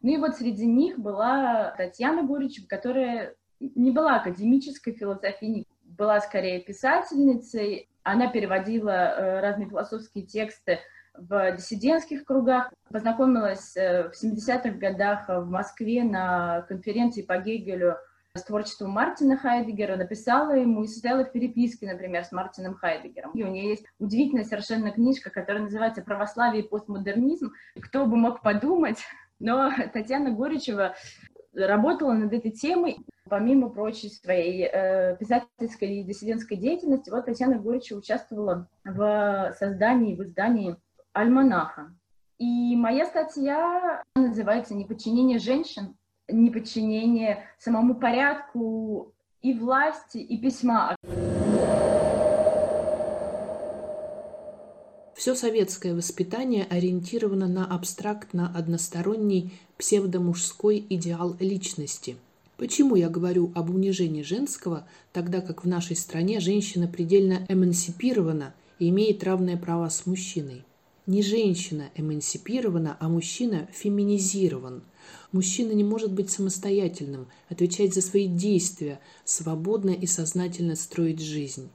Ну 0.00 0.14
и 0.14 0.16
вот 0.16 0.36
среди 0.36 0.66
них 0.66 0.98
была 0.98 1.74
Татьяна 1.76 2.22
Горичева, 2.22 2.66
которая 2.66 3.34
не 3.60 3.90
была 3.90 4.16
академической 4.16 4.92
философиней, 4.92 5.66
была 5.82 6.20
скорее 6.20 6.60
писательницей. 6.60 7.88
Она 8.02 8.28
переводила 8.28 8.90
э, 8.90 9.40
разные 9.40 9.68
философские 9.68 10.24
тексты 10.26 10.80
в 11.14 11.56
диссидентских 11.56 12.24
кругах. 12.24 12.72
Познакомилась 12.90 13.76
э, 13.76 14.10
в 14.10 14.24
70-х 14.24 14.70
годах 14.70 15.28
в 15.28 15.50
Москве 15.50 16.04
на 16.04 16.62
конференции 16.62 17.22
по 17.22 17.38
Гегелю 17.38 17.96
с 18.36 18.42
творчеством 18.44 18.90
Мартина 18.90 19.36
Хайдегера, 19.36 19.96
написала 19.96 20.52
ему 20.52 20.84
и 20.84 20.88
состояла 20.88 21.24
в 21.24 21.32
переписке, 21.32 21.90
например, 21.90 22.24
с 22.24 22.32
Мартином 22.32 22.74
Хайдегером. 22.74 23.32
И 23.32 23.42
у 23.42 23.48
нее 23.48 23.70
есть 23.70 23.86
удивительная 23.98 24.44
совершенно 24.44 24.90
книжка, 24.90 25.30
которая 25.30 25.62
называется 25.62 26.02
«Православие 26.02 26.62
и 26.62 26.68
постмодернизм». 26.68 27.52
Кто 27.80 28.06
бы 28.06 28.16
мог 28.16 28.42
подумать, 28.42 28.98
но 29.38 29.72
Татьяна 29.92 30.30
Горичева 30.30 30.94
работала 31.56 32.12
над 32.12 32.32
этой 32.32 32.50
темой, 32.50 32.98
помимо 33.28 33.70
прочей 33.70 34.10
своей 34.10 34.68
э, 34.70 35.16
писательской 35.16 35.96
и 35.96 36.04
диссидентской 36.04 36.56
деятельности, 36.56 37.10
вот 37.10 37.26
Татьяна 37.26 37.58
Горичева 37.58 37.98
участвовала 37.98 38.68
в 38.84 39.54
создании, 39.58 40.14
в 40.14 40.22
издании 40.22 40.76
«Альманаха». 41.12 41.94
И 42.38 42.76
моя 42.76 43.06
статья 43.06 44.02
называется 44.14 44.74
«Неподчинение 44.74 45.38
женщин 45.38 45.96
неподчинение 46.28 47.44
самому 47.58 47.94
порядку 47.94 49.12
и 49.42 49.54
власти, 49.54 50.18
и 50.18 50.40
письма. 50.40 50.96
Все 55.26 55.34
советское 55.34 55.92
воспитание 55.92 56.68
ориентировано 56.70 57.48
на 57.48 57.66
абстрактно-односторонний 57.66 59.54
псевдомужской 59.76 60.86
идеал 60.88 61.36
личности. 61.40 62.14
Почему 62.56 62.94
я 62.94 63.08
говорю 63.08 63.50
об 63.56 63.70
унижении 63.70 64.22
женского, 64.22 64.86
тогда 65.12 65.40
как 65.40 65.64
в 65.64 65.66
нашей 65.66 65.96
стране 65.96 66.38
женщина 66.38 66.86
предельно 66.86 67.44
эмансипирована 67.48 68.54
и 68.78 68.88
имеет 68.90 69.24
равные 69.24 69.56
права 69.56 69.90
с 69.90 70.06
мужчиной? 70.06 70.62
Не 71.06 71.24
женщина 71.24 71.90
эмансипирована, 71.96 72.96
а 73.00 73.08
мужчина 73.08 73.68
феминизирован. 73.72 74.84
Мужчина 75.32 75.72
не 75.72 75.82
может 75.82 76.12
быть 76.12 76.30
самостоятельным, 76.30 77.26
отвечать 77.48 77.94
за 77.94 78.00
свои 78.00 78.28
действия, 78.28 79.00
свободно 79.24 79.90
и 79.90 80.06
сознательно 80.06 80.76
строить 80.76 81.20
жизнь. 81.20 81.68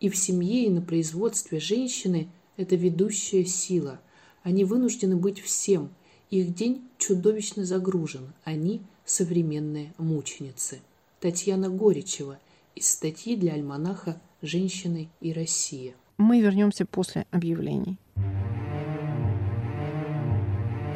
И 0.00 0.08
в 0.08 0.16
семье, 0.16 0.64
и 0.64 0.70
на 0.70 0.80
производстве 0.80 1.60
женщины– 1.60 2.28
это 2.56 2.76
ведущая 2.76 3.44
сила. 3.44 4.00
Они 4.42 4.64
вынуждены 4.64 5.16
быть 5.16 5.40
всем. 5.40 5.90
Их 6.30 6.54
день 6.54 6.82
чудовищно 6.98 7.64
загружен. 7.64 8.32
Они– 8.44 8.82
современные 9.04 9.92
мученицы. 9.98 10.80
Татьяна 11.20 11.68
Горичева 11.68 12.38
из 12.74 12.90
статьи 12.90 13.36
для 13.36 13.54
альманаха 13.54 14.20
«Женщины 14.42 15.08
и 15.20 15.32
Россия». 15.32 15.94
Мы 16.18 16.40
вернемся 16.40 16.86
после 16.86 17.26
объявлений. 17.30 17.98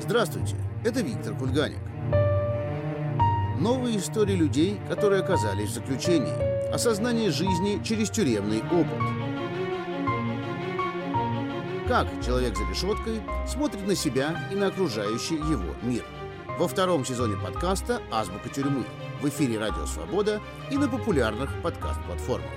Здравствуйте, 0.00 0.57
это 0.85 1.00
Виктор 1.02 1.37
Кульганик. 1.37 1.79
Новые 3.61 3.99
истории 3.99 4.35
людей, 4.35 4.79
которые 4.88 5.23
оказались 5.23 5.71
в 5.71 5.75
заключении. 5.75 6.73
Осознание 6.73 7.31
жизни 7.31 7.83
через 7.85 8.11
тюремный 8.11 8.62
опыт. 8.62 9.30
Как 11.90 12.06
человек 12.25 12.56
за 12.56 12.62
решеткой 12.70 13.20
смотрит 13.49 13.85
на 13.85 13.97
себя 13.97 14.49
и 14.52 14.54
на 14.54 14.68
окружающий 14.68 15.35
его 15.35 15.75
мир. 15.82 16.04
Во 16.56 16.68
втором 16.68 17.04
сезоне 17.04 17.35
подкаста 17.37 18.00
«Азбука 18.12 18.49
тюрьмы» 18.49 18.85
в 19.20 19.28
эфире 19.28 19.59
«Радио 19.59 19.87
Свобода» 19.87 20.40
и 20.70 20.78
на 20.78 20.88
популярных 20.88 21.50
подкаст-платформах. 21.62 22.49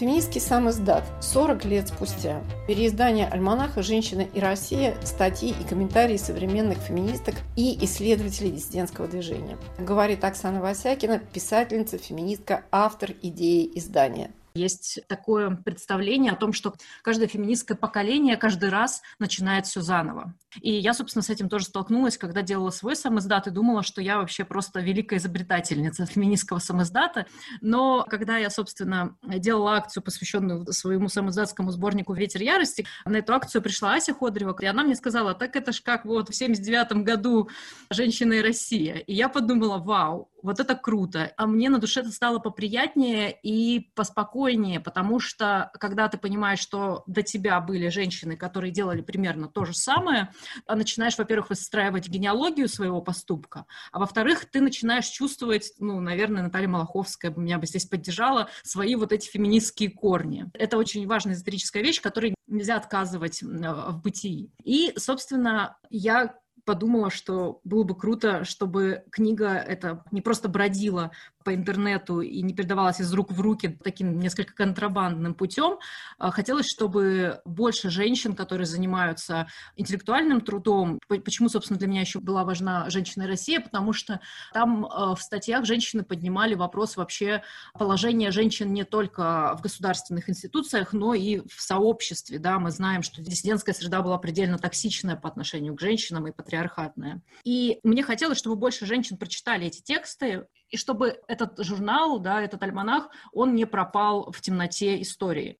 Феминистский 0.00 0.40
самоздат 0.40 1.04
40 1.20 1.66
лет 1.66 1.88
спустя. 1.88 2.40
Переиздание 2.66 3.28
альманаха 3.28 3.82
«Женщина 3.82 4.22
и 4.22 4.40
Россия», 4.40 4.96
статьи 5.04 5.50
и 5.50 5.68
комментарии 5.68 6.16
современных 6.16 6.78
феминисток 6.78 7.34
и 7.54 7.84
исследователей 7.84 8.50
диссидентского 8.50 9.08
движения. 9.08 9.58
Говорит 9.78 10.24
Оксана 10.24 10.62
Васякина, 10.62 11.18
писательница, 11.18 11.98
феминистка, 11.98 12.64
автор 12.72 13.10
идеи 13.20 13.70
издания. 13.74 14.30
Есть 14.54 15.00
такое 15.06 15.50
представление 15.50 16.32
о 16.32 16.36
том, 16.36 16.52
что 16.52 16.74
каждое 17.02 17.28
феминистское 17.28 17.76
поколение 17.76 18.36
каждый 18.36 18.70
раз 18.70 19.02
начинает 19.18 19.66
все 19.66 19.80
заново. 19.80 20.34
И 20.60 20.72
я, 20.72 20.94
собственно, 20.94 21.22
с 21.22 21.30
этим 21.30 21.48
тоже 21.48 21.66
столкнулась, 21.66 22.18
когда 22.18 22.42
делала 22.42 22.70
свой 22.70 22.96
самоздат 22.96 23.46
и 23.46 23.50
думала, 23.50 23.82
что 23.82 24.00
я 24.02 24.18
вообще 24.18 24.44
просто 24.44 24.80
великая 24.80 25.16
изобретательница 25.16 26.06
феминистского 26.06 26.58
самоздата. 26.58 27.26
Но 27.60 28.04
когда 28.08 28.38
я, 28.38 28.50
собственно, 28.50 29.16
делала 29.22 29.76
акцию, 29.76 30.02
посвященную 30.02 30.66
своему 30.72 31.08
самоздатскому 31.08 31.70
сборнику 31.70 32.14
«Ветер 32.14 32.42
ярости», 32.42 32.86
на 33.04 33.18
эту 33.18 33.32
акцию 33.34 33.62
пришла 33.62 33.94
Ася 33.94 34.14
Ходорева, 34.14 34.56
и 34.60 34.66
она 34.66 34.82
мне 34.82 34.96
сказала, 34.96 35.34
так 35.34 35.54
это 35.54 35.72
ж 35.72 35.80
как 35.82 36.04
вот 36.04 36.28
в 36.30 36.34
79 36.34 37.04
году 37.04 37.48
«Женщина 37.90 38.34
и 38.34 38.42
Россия». 38.42 38.96
И 38.96 39.14
я 39.14 39.28
подумала, 39.28 39.78
вау, 39.78 40.29
вот 40.42 40.60
это 40.60 40.74
круто. 40.74 41.32
А 41.36 41.46
мне 41.46 41.68
на 41.68 41.78
душе 41.78 42.00
это 42.00 42.10
стало 42.10 42.38
поприятнее 42.38 43.36
и 43.42 43.90
поспокойнее, 43.94 44.80
потому 44.80 45.20
что 45.20 45.70
когда 45.78 46.08
ты 46.08 46.18
понимаешь, 46.18 46.60
что 46.60 47.02
до 47.06 47.22
тебя 47.22 47.60
были 47.60 47.88
женщины, 47.88 48.36
которые 48.36 48.72
делали 48.72 49.02
примерно 49.02 49.48
то 49.48 49.64
же 49.64 49.74
самое, 49.74 50.32
а 50.66 50.76
начинаешь, 50.76 51.18
во-первых, 51.18 51.50
выстраивать 51.50 52.08
генеалогию 52.08 52.68
своего 52.68 53.00
поступка, 53.00 53.66
а 53.92 53.98
во-вторых, 53.98 54.46
ты 54.50 54.60
начинаешь 54.60 55.06
чувствовать, 55.06 55.72
ну, 55.78 56.00
наверное, 56.00 56.42
Наталья 56.42 56.68
Малаховская 56.68 57.30
меня 57.40 57.58
бы 57.58 57.66
здесь 57.66 57.86
поддержала, 57.86 58.48
свои 58.62 58.94
вот 58.94 59.12
эти 59.12 59.28
феминистские 59.28 59.90
корни. 59.90 60.46
Это 60.54 60.76
очень 60.76 61.06
важная 61.06 61.34
эзотерическая 61.34 61.82
вещь, 61.82 62.00
которой 62.00 62.34
нельзя 62.46 62.76
отказывать 62.76 63.42
в 63.42 64.00
бытии. 64.02 64.52
И, 64.64 64.92
собственно, 64.96 65.78
я 65.88 66.34
подумала, 66.64 67.10
что 67.10 67.60
было 67.64 67.84
бы 67.84 67.94
круто, 67.94 68.44
чтобы 68.44 69.04
книга 69.10 69.54
эта 69.54 70.04
не 70.10 70.20
просто 70.20 70.48
бродила 70.48 71.10
по 71.50 71.54
интернету 71.54 72.20
и 72.20 72.42
не 72.42 72.54
передавалась 72.54 73.00
из 73.00 73.12
рук 73.12 73.32
в 73.32 73.40
руки 73.40 73.76
таким 73.82 74.20
несколько 74.20 74.54
контрабандным 74.54 75.34
путем. 75.34 75.78
А, 76.16 76.30
хотелось, 76.30 76.66
чтобы 76.70 77.40
больше 77.44 77.90
женщин, 77.90 78.36
которые 78.36 78.66
занимаются 78.66 79.48
интеллектуальным 79.74 80.42
трудом, 80.42 81.00
почему, 81.08 81.48
собственно, 81.48 81.76
для 81.76 81.88
меня 81.88 82.02
еще 82.02 82.20
была 82.20 82.44
важна 82.44 82.88
«Женщина 82.88 83.24
и 83.24 83.26
Россия», 83.26 83.58
потому 83.58 83.92
что 83.92 84.20
там 84.52 84.86
а, 84.86 85.16
в 85.16 85.22
статьях 85.22 85.64
женщины 85.64 86.04
поднимали 86.04 86.54
вопрос 86.54 86.96
вообще 86.96 87.42
положения 87.74 88.30
женщин 88.30 88.72
не 88.72 88.84
только 88.84 89.56
в 89.58 89.60
государственных 89.60 90.30
институциях, 90.30 90.92
но 90.92 91.14
и 91.14 91.40
в 91.48 91.60
сообществе. 91.60 92.38
Да? 92.38 92.60
Мы 92.60 92.70
знаем, 92.70 93.02
что 93.02 93.22
диссидентская 93.22 93.74
среда 93.74 94.02
была 94.02 94.18
предельно 94.18 94.56
токсичная 94.56 95.16
по 95.16 95.28
отношению 95.28 95.74
к 95.74 95.80
женщинам 95.80 96.28
и 96.28 96.32
патриархатная. 96.32 97.22
И 97.42 97.80
мне 97.82 98.04
хотелось, 98.04 98.38
чтобы 98.38 98.54
больше 98.54 98.86
женщин 98.86 99.16
прочитали 99.16 99.66
эти 99.66 99.82
тексты, 99.82 100.46
и 100.70 100.76
чтобы 100.76 101.20
этот 101.26 101.58
журнал, 101.64 102.18
да, 102.18 102.42
этот 102.42 102.62
альманах, 102.62 103.08
он 103.32 103.54
не 103.54 103.66
пропал 103.66 104.30
в 104.32 104.40
темноте 104.40 105.00
истории. 105.02 105.58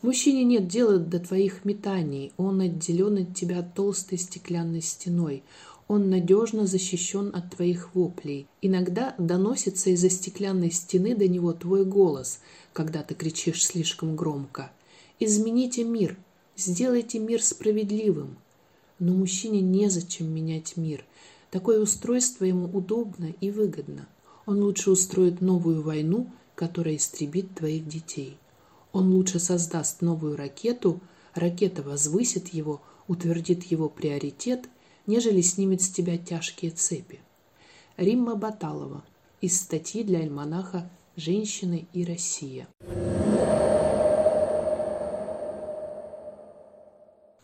Мужчине 0.00 0.44
нет 0.44 0.68
дела 0.68 0.98
до 0.98 1.18
твоих 1.18 1.64
метаний, 1.64 2.32
он 2.36 2.60
отделен 2.60 3.24
от 3.24 3.34
тебя 3.34 3.62
толстой 3.62 4.16
стеклянной 4.16 4.80
стеной, 4.80 5.42
он 5.88 6.08
надежно 6.08 6.66
защищен 6.66 7.34
от 7.34 7.56
твоих 7.56 7.94
воплей. 7.94 8.46
Иногда 8.62 9.14
доносится 9.18 9.90
из-за 9.90 10.08
стеклянной 10.08 10.70
стены 10.70 11.16
до 11.16 11.26
него 11.26 11.52
твой 11.52 11.84
голос, 11.84 12.40
когда 12.72 13.02
ты 13.02 13.14
кричишь 13.14 13.66
слишком 13.66 14.14
громко. 14.14 14.70
«Измените 15.18 15.82
мир, 15.82 16.16
сделайте 16.56 17.18
мир 17.18 17.42
справедливым, 17.42 18.38
но 18.98 19.14
мужчине 19.14 19.60
незачем 19.60 20.32
менять 20.32 20.76
мир. 20.76 21.04
Такое 21.50 21.80
устройство 21.80 22.44
ему 22.44 22.66
удобно 22.66 23.32
и 23.40 23.50
выгодно. 23.50 24.06
Он 24.46 24.62
лучше 24.62 24.90
устроит 24.90 25.40
новую 25.40 25.82
войну, 25.82 26.30
которая 26.54 26.96
истребит 26.96 27.54
твоих 27.54 27.86
детей. 27.86 28.36
Он 28.92 29.12
лучше 29.12 29.38
создаст 29.38 30.02
новую 30.02 30.36
ракету, 30.36 31.00
ракета 31.34 31.82
возвысит 31.82 32.48
его, 32.48 32.80
утвердит 33.06 33.64
его 33.64 33.88
приоритет, 33.88 34.68
нежели 35.06 35.40
снимет 35.40 35.82
с 35.82 35.88
тебя 35.88 36.18
тяжкие 36.18 36.70
цепи. 36.70 37.20
Римма 37.96 38.34
Баталова 38.36 39.04
из 39.40 39.60
статьи 39.60 40.02
для 40.02 40.20
альманаха 40.20 40.90
«Женщины 41.16 41.86
и 41.92 42.04
Россия». 42.04 42.68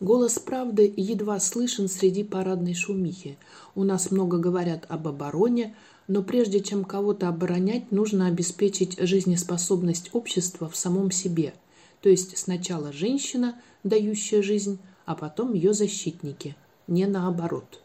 Голос 0.01 0.39
правды 0.39 0.93
едва 0.97 1.39
слышен 1.39 1.87
среди 1.87 2.23
парадной 2.23 2.73
шумихи. 2.73 3.37
У 3.75 3.83
нас 3.83 4.11
много 4.11 4.37
говорят 4.37 4.85
об 4.89 5.07
обороне, 5.07 5.75
но 6.07 6.21
прежде 6.21 6.59
чем 6.59 6.83
кого-то 6.83 7.29
оборонять, 7.29 7.91
нужно 7.91 8.27
обеспечить 8.27 8.99
жизнеспособность 8.99 10.09
общества 10.11 10.69
в 10.69 10.75
самом 10.75 11.11
себе. 11.11 11.53
То 12.01 12.09
есть 12.09 12.37
сначала 12.37 12.91
женщина, 12.91 13.59
дающая 13.83 14.41
жизнь, 14.41 14.79
а 15.05 15.15
потом 15.15 15.53
ее 15.53 15.73
защитники. 15.73 16.57
Не 16.87 17.05
наоборот. 17.05 17.81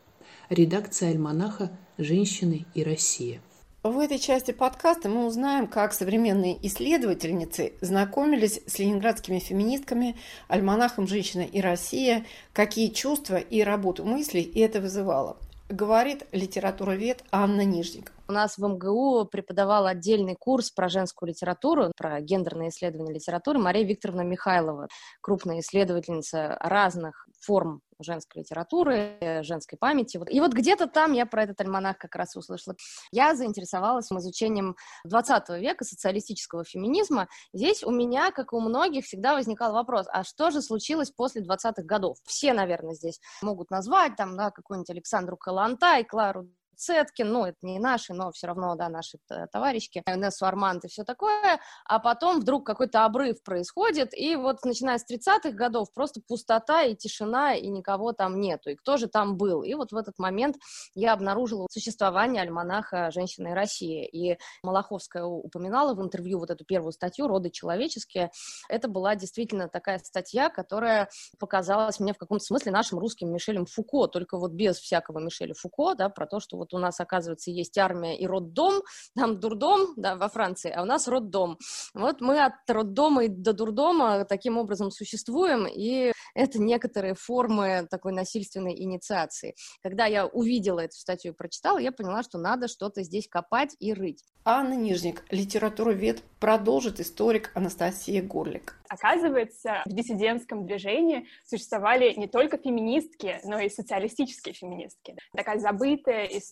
Редакция 0.48 1.10
альманаха 1.10 1.70
«Женщины 1.96 2.66
и 2.74 2.82
Россия». 2.82 3.40
В 3.82 3.98
этой 3.98 4.18
части 4.18 4.50
подкаста 4.50 5.08
мы 5.08 5.24
узнаем, 5.24 5.66
как 5.66 5.94
современные 5.94 6.58
исследовательницы 6.66 7.72
знакомились 7.80 8.60
с 8.66 8.78
ленинградскими 8.78 9.38
феминистками, 9.38 10.16
альманахом 10.48 11.08
«Женщина 11.08 11.40
и 11.40 11.62
Россия», 11.62 12.26
какие 12.52 12.88
чувства 12.88 13.36
и 13.36 13.62
работу 13.62 14.04
мыслей 14.04 14.42
это 14.54 14.82
вызывало. 14.82 15.38
Говорит 15.70 16.26
литературовед 16.30 17.24
Анна 17.32 17.64
Нижник. 17.64 18.12
У 18.30 18.32
нас 18.32 18.58
в 18.58 18.64
МГУ 18.64 19.24
преподавал 19.24 19.86
отдельный 19.86 20.36
курс 20.36 20.70
про 20.70 20.88
женскую 20.88 21.30
литературу, 21.30 21.90
про 21.96 22.20
гендерные 22.20 22.68
исследования 22.68 23.12
литературы 23.12 23.58
Мария 23.58 23.84
Викторовна 23.84 24.20
Михайлова, 24.20 24.86
крупная 25.20 25.58
исследовательница 25.58 26.56
разных 26.60 27.26
форм 27.40 27.82
женской 27.98 28.42
литературы, 28.42 29.18
женской 29.42 29.76
памяти. 29.76 30.20
И 30.30 30.38
вот 30.38 30.52
где-то 30.52 30.86
там 30.86 31.12
я 31.12 31.26
про 31.26 31.42
этот 31.42 31.60
альманах 31.60 31.98
как 31.98 32.14
раз 32.14 32.36
услышала. 32.36 32.76
Я 33.10 33.34
заинтересовалась 33.34 34.12
изучением 34.12 34.76
20 35.06 35.48
века 35.60 35.84
социалистического 35.84 36.62
феминизма. 36.62 37.26
Здесь 37.52 37.82
у 37.82 37.90
меня, 37.90 38.30
как 38.30 38.52
и 38.52 38.56
у 38.56 38.60
многих, 38.60 39.06
всегда 39.06 39.34
возникал 39.34 39.72
вопрос, 39.72 40.06
а 40.08 40.22
что 40.22 40.52
же 40.52 40.62
случилось 40.62 41.10
после 41.10 41.42
20-х 41.42 41.82
годов? 41.82 42.18
Все, 42.24 42.52
наверное, 42.52 42.94
здесь 42.94 43.20
могут 43.42 43.72
назвать 43.72 44.14
там, 44.14 44.36
да, 44.36 44.52
какую-нибудь 44.52 44.90
Александру 44.90 45.36
Калантай, 45.36 46.04
Клару 46.04 46.48
Цеткин, 46.76 47.30
ну, 47.30 47.44
это 47.44 47.59
не 47.62 47.78
наши, 47.78 48.14
но 48.14 48.33
все 48.33 48.46
равно, 48.46 48.74
да, 48.74 48.88
наши 48.88 49.18
товарищи, 49.52 50.02
Нессу 50.06 50.46
Армант 50.46 50.85
и 50.85 50.88
все 50.88 51.04
такое, 51.04 51.61
а 51.85 51.98
потом 51.98 52.40
вдруг 52.40 52.64
какой-то 52.66 53.04
обрыв 53.04 53.42
происходит, 53.42 54.14
и 54.14 54.37
вот 54.37 54.64
начиная 54.64 54.98
с 54.98 55.04
30-х 55.11 55.50
годов 55.50 55.92
просто 55.92 56.20
пустота 56.26 56.83
и 56.83 56.94
тишина, 56.94 57.54
и 57.54 57.68
никого 57.68 58.12
там 58.12 58.40
нету, 58.40 58.70
и 58.70 58.76
кто 58.76 58.96
же 58.96 59.09
там 59.09 59.37
был? 59.37 59.62
И 59.62 59.74
вот 59.74 59.92
в 59.92 59.96
этот 59.96 60.18
момент 60.18 60.56
я 60.94 61.12
обнаружила 61.12 61.66
существование 61.70 62.42
альманаха 62.42 63.11
«Женщины 63.11 63.54
России», 63.54 64.06
и 64.06 64.38
Малаховская 64.62 65.24
упоминала 65.24 65.94
в 65.94 66.00
интервью 66.00 66.38
вот 66.38 66.50
эту 66.50 66.64
первую 66.64 66.92
статью 66.92 67.28
«Роды 67.28 67.50
человеческие», 67.50 68.30
это 68.68 68.88
была 68.88 69.16
действительно 69.16 69.68
такая 69.68 69.98
статья, 69.98 70.48
которая 70.48 71.11
показалась 71.38 72.00
мне 72.00 72.14
в 72.14 72.18
каком-то 72.18 72.44
смысле 72.44 72.72
нашим 72.72 72.98
русским 72.98 73.30
Мишелем 73.33 73.66
Фуко, 73.66 74.06
только 74.06 74.38
вот 74.38 74.52
без 74.52 74.78
всякого 74.78 75.18
Мишеля 75.18 75.54
Фуко, 75.54 75.94
да, 75.94 76.09
про 76.09 76.26
то, 76.26 76.40
что 76.40 76.56
вот 76.56 76.69
вот 76.70 76.78
у 76.78 76.80
нас, 76.80 77.00
оказывается, 77.00 77.50
есть 77.50 77.76
армия 77.78 78.18
и 78.18 78.26
роддом, 78.26 78.83
там 79.14 79.38
дурдом, 79.40 79.94
да, 79.96 80.16
во 80.16 80.28
Франции, 80.28 80.70
а 80.70 80.83
у 80.83 80.85
нас 80.85 81.09
роддом. 81.09 81.59
Вот 81.94 82.20
мы 82.20 82.42
от 82.44 82.54
роддома 82.68 83.24
и 83.24 83.28
до 83.28 83.52
дурдома 83.52 84.24
таким 84.24 84.59
образом 84.59 84.90
существуем, 84.90 85.66
и 85.66 86.12
это 86.35 86.61
некоторые 86.61 87.14
формы 87.14 87.87
такой 87.90 88.12
насильственной 88.12 88.80
инициации. 88.80 89.54
Когда 89.83 90.06
я 90.06 90.26
увидела 90.26 90.80
эту 90.80 90.96
статью 90.96 91.33
и 91.33 91.37
прочитала, 91.37 91.78
я 91.78 91.92
поняла, 91.92 92.22
что 92.22 92.38
надо 92.38 92.68
что-то 92.68 93.02
здесь 93.02 93.28
копать 93.28 93.74
и 93.78 93.92
рыть. 93.92 94.24
Анна 94.44 94.74
Нижник, 94.74 95.24
литературовед, 95.30 96.22
продолжит 96.40 96.98
историк 96.98 97.50
Анастасия 97.54 98.22
Горлик. 98.22 98.74
Оказывается, 98.88 99.83
в 99.85 99.90
диссидентском 99.90 100.66
движении 100.66 101.28
существовали 101.44 102.12
не 102.14 102.26
только 102.26 102.56
феминистки, 102.56 103.38
но 103.44 103.61
и 103.61 103.68
социалистические 103.68 104.54
феминистки. 104.54 105.14
Такая 105.37 105.59
забытая 105.59 106.24
история 106.24 106.49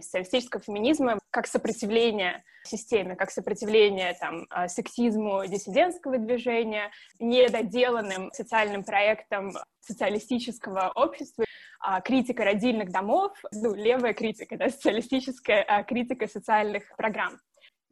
социалистического 0.00 0.62
феминизма 0.62 1.18
как 1.30 1.46
сопротивление 1.46 2.42
системе, 2.64 3.16
как 3.16 3.30
сопротивление 3.30 4.14
там, 4.20 4.46
а, 4.50 4.68
сексизму 4.68 5.44
диссидентского 5.46 6.18
движения, 6.18 6.90
недоделанным 7.18 8.30
социальным 8.32 8.84
проектом 8.84 9.52
социалистического 9.80 10.92
общества, 10.94 11.44
а, 11.80 12.00
критика 12.00 12.44
родильных 12.44 12.90
домов, 12.90 13.32
ну, 13.52 13.74
левая 13.74 14.14
критика, 14.14 14.56
да, 14.56 14.68
социалистическая 14.68 15.62
а, 15.62 15.82
критика 15.82 16.26
социальных 16.26 16.84
программ. 16.96 17.38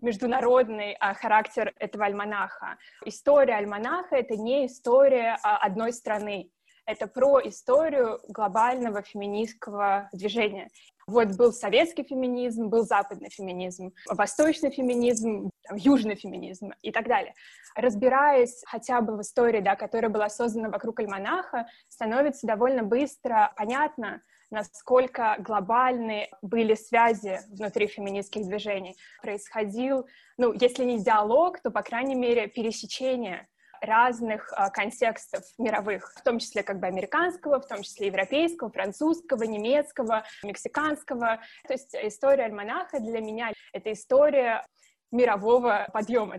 Международный 0.00 0.94
а, 0.94 1.14
характер 1.14 1.74
этого 1.78 2.06
альманаха. 2.06 2.78
История 3.04 3.54
альманаха— 3.54 4.16
это 4.16 4.36
не 4.36 4.66
история 4.66 5.36
а, 5.42 5.58
одной 5.58 5.92
страны, 5.92 6.50
это 6.90 7.06
про 7.06 7.40
историю 7.40 8.20
глобального 8.28 9.02
феминистского 9.02 10.08
движения. 10.12 10.68
Вот 11.06 11.36
был 11.36 11.52
советский 11.52 12.04
феминизм, 12.04 12.68
был 12.68 12.84
западный 12.84 13.30
феминизм, 13.30 13.92
восточный 14.08 14.70
феминизм, 14.70 15.50
там, 15.62 15.76
южный 15.76 16.14
феминизм 16.14 16.72
и 16.82 16.92
так 16.92 17.08
далее. 17.08 17.34
Разбираясь 17.74 18.62
хотя 18.66 19.00
бы 19.00 19.16
в 19.16 19.20
истории, 19.22 19.60
да, 19.60 19.74
которая 19.74 20.10
была 20.10 20.28
создана 20.28 20.68
вокруг 20.68 21.00
альманаха, 21.00 21.66
становится 21.88 22.46
довольно 22.46 22.84
быстро 22.84 23.52
понятно, 23.56 24.22
насколько 24.50 25.36
глобальны 25.38 26.28
были 26.42 26.74
связи 26.74 27.40
внутри 27.50 27.86
феминистских 27.86 28.46
движений. 28.46 28.96
Происходил, 29.22 30.06
ну, 30.38 30.52
если 30.52 30.84
не 30.84 31.02
диалог, 31.02 31.60
то, 31.60 31.70
по 31.70 31.82
крайней 31.82 32.16
мере, 32.16 32.46
пересечение 32.48 33.48
разных 33.80 34.52
а, 34.52 34.70
контекстов 34.70 35.44
мировых, 35.58 36.12
в 36.16 36.22
том 36.22 36.38
числе 36.38 36.62
как 36.62 36.78
бы 36.80 36.86
американского, 36.86 37.60
в 37.60 37.66
том 37.66 37.82
числе 37.82 38.06
европейского, 38.08 38.70
французского, 38.70 39.42
немецкого, 39.44 40.24
мексиканского. 40.42 41.40
То 41.66 41.72
есть 41.72 41.94
история 41.94 42.44
альманаха 42.44 43.00
для 43.00 43.20
меня— 43.20 43.52
это 43.72 43.92
история 43.92 44.64
мирового 45.10 45.88
подъема. 45.92 46.38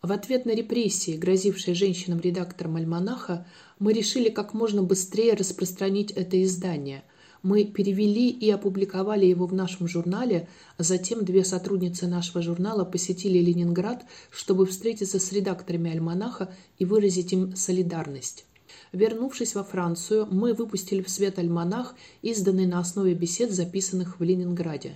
В 0.00 0.12
ответ 0.12 0.46
на 0.46 0.52
репрессии, 0.52 1.16
грозившие 1.16 1.74
женщинам-редакторам 1.74 2.76
«Альманаха», 2.76 3.46
мы 3.78 3.92
решили 3.92 4.30
как 4.30 4.54
можно 4.54 4.82
быстрее 4.82 5.34
распространить 5.34 6.12
это 6.12 6.42
издание. 6.42 7.02
Мы 7.42 7.64
перевели 7.64 8.30
и 8.30 8.50
опубликовали 8.50 9.26
его 9.26 9.46
в 9.46 9.54
нашем 9.54 9.86
журнале, 9.86 10.48
а 10.76 10.82
затем 10.82 11.24
две 11.24 11.44
сотрудницы 11.44 12.06
нашего 12.06 12.42
журнала 12.42 12.84
посетили 12.84 13.38
Ленинград, 13.38 14.04
чтобы 14.30 14.66
встретиться 14.66 15.18
с 15.20 15.32
редакторами 15.32 15.90
«Альманаха» 15.90 16.52
и 16.78 16.84
выразить 16.84 17.32
им 17.32 17.54
солидарность. 17.54 18.44
Вернувшись 18.92 19.54
во 19.54 19.64
Францию, 19.64 20.26
мы 20.30 20.54
выпустили 20.54 21.02
в 21.02 21.10
свет 21.10 21.38
альманах, 21.38 21.94
изданный 22.22 22.66
на 22.66 22.80
основе 22.80 23.14
бесед, 23.14 23.50
записанных 23.50 24.18
в 24.18 24.22
Ленинграде. 24.22 24.94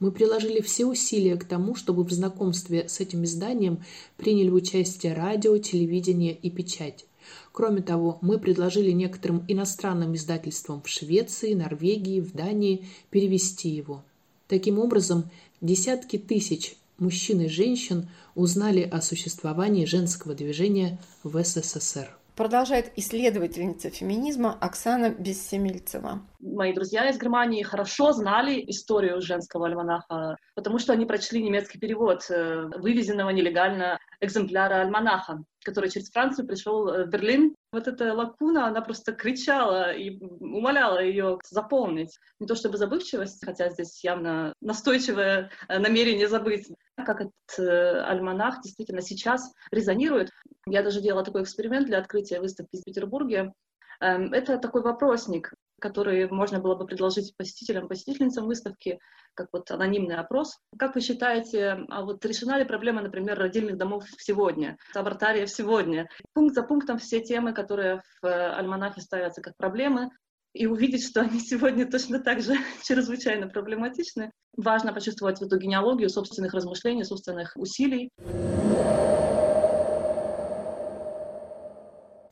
Мы 0.00 0.10
приложили 0.10 0.60
все 0.60 0.86
усилия 0.86 1.36
к 1.36 1.44
тому, 1.44 1.74
чтобы 1.74 2.04
в 2.04 2.10
знакомстве 2.10 2.88
с 2.88 3.00
этим 3.00 3.24
изданием 3.24 3.82
приняли 4.16 4.50
участие 4.50 5.14
радио, 5.14 5.56
телевидение 5.58 6.34
и 6.34 6.50
печать. 6.50 7.06
Кроме 7.52 7.82
того, 7.82 8.18
мы 8.20 8.38
предложили 8.38 8.90
некоторым 8.90 9.44
иностранным 9.48 10.14
издательствам 10.14 10.82
в 10.82 10.88
Швеции, 10.88 11.54
Норвегии, 11.54 12.20
в 12.20 12.32
Дании 12.32 12.86
перевести 13.10 13.68
его. 13.68 14.02
Таким 14.46 14.78
образом, 14.78 15.30
десятки 15.60 16.18
тысяч 16.18 16.76
мужчин 16.98 17.40
и 17.40 17.48
женщин 17.48 18.08
узнали 18.34 18.82
о 18.82 19.00
существовании 19.00 19.84
женского 19.84 20.34
движения 20.34 20.98
в 21.22 21.42
СССР. 21.42 22.16
Продолжает 22.34 22.92
исследовательница 22.94 23.90
феминизма 23.90 24.56
Оксана 24.60 25.10
Бессемельцева. 25.10 26.22
Мои 26.40 26.72
друзья 26.72 27.08
из 27.10 27.18
Германии 27.18 27.64
хорошо 27.64 28.12
знали 28.12 28.62
историю 28.68 29.20
женского 29.20 29.66
альманаха, 29.66 30.36
потому 30.54 30.78
что 30.78 30.92
они 30.92 31.04
прочли 31.04 31.42
немецкий 31.42 31.80
перевод 31.80 32.30
э, 32.30 32.70
вывезенного 32.76 33.30
нелегально 33.30 33.98
экземпляра 34.20 34.82
альманаха, 34.82 35.42
который 35.64 35.90
через 35.90 36.10
Францию 36.10 36.46
пришел 36.46 36.88
э, 36.88 37.06
в 37.06 37.08
Берлин. 37.08 37.56
Вот 37.72 37.88
эта 37.88 38.14
лакуна, 38.14 38.68
она 38.68 38.80
просто 38.82 39.12
кричала 39.14 39.90
и 39.92 40.16
умоляла 40.20 41.02
ее 41.02 41.38
заполнить. 41.50 42.16
Не 42.38 42.46
то 42.46 42.54
чтобы 42.54 42.76
забывчивость, 42.76 43.44
хотя 43.44 43.68
здесь 43.70 44.04
явно 44.04 44.52
настойчивое 44.60 45.50
э, 45.66 45.78
намерение 45.80 46.28
забыть 46.28 46.68
как 47.04 47.20
этот 47.20 48.06
альманах 48.06 48.60
действительно 48.60 49.00
сейчас 49.00 49.52
резонирует. 49.72 50.30
Я 50.66 50.82
даже 50.82 51.00
делала 51.00 51.24
такой 51.24 51.42
эксперимент 51.42 51.86
для 51.86 51.98
открытия 51.98 52.40
выставки 52.40 52.76
в 52.76 52.84
Петербурге. 52.84 53.52
Эм, 54.00 54.32
это 54.32 54.58
такой 54.58 54.82
вопросник, 54.82 55.52
который 55.80 56.28
можно 56.30 56.60
было 56.60 56.74
бы 56.74 56.86
предложить 56.86 57.34
посетителям, 57.36 57.88
посетительницам 57.88 58.46
выставки, 58.46 58.98
как 59.34 59.48
вот 59.52 59.70
анонимный 59.70 60.16
опрос. 60.16 60.58
Как 60.78 60.94
вы 60.94 61.00
считаете, 61.00 61.84
а 61.88 62.02
вот 62.02 62.24
решена 62.24 62.58
ли 62.58 62.64
проблема, 62.64 63.02
например, 63.02 63.38
родильных 63.38 63.76
домов 63.76 64.04
сегодня, 64.18 64.76
абортариев 64.94 65.50
сегодня? 65.50 66.08
Пункт 66.34 66.54
за 66.54 66.62
пунктом 66.62 66.98
все 66.98 67.20
темы, 67.20 67.52
которые 67.52 68.02
в 68.20 68.26
э, 68.26 68.52
альманахе 68.54 69.00
ставятся 69.00 69.40
как 69.40 69.56
проблемы, 69.56 70.10
и 70.54 70.66
увидеть, 70.66 71.04
что 71.06 71.20
они 71.20 71.40
сегодня 71.40 71.88
точно 71.88 72.20
так 72.20 72.40
же 72.40 72.54
чрезвычайно 72.82 73.48
проблематичны. 73.48 74.32
Важно 74.56 74.92
почувствовать 74.92 75.40
эту 75.40 75.56
генеалогию 75.58 76.08
собственных 76.08 76.52
размышлений, 76.54 77.04
собственных 77.04 77.52
усилий. 77.56 78.10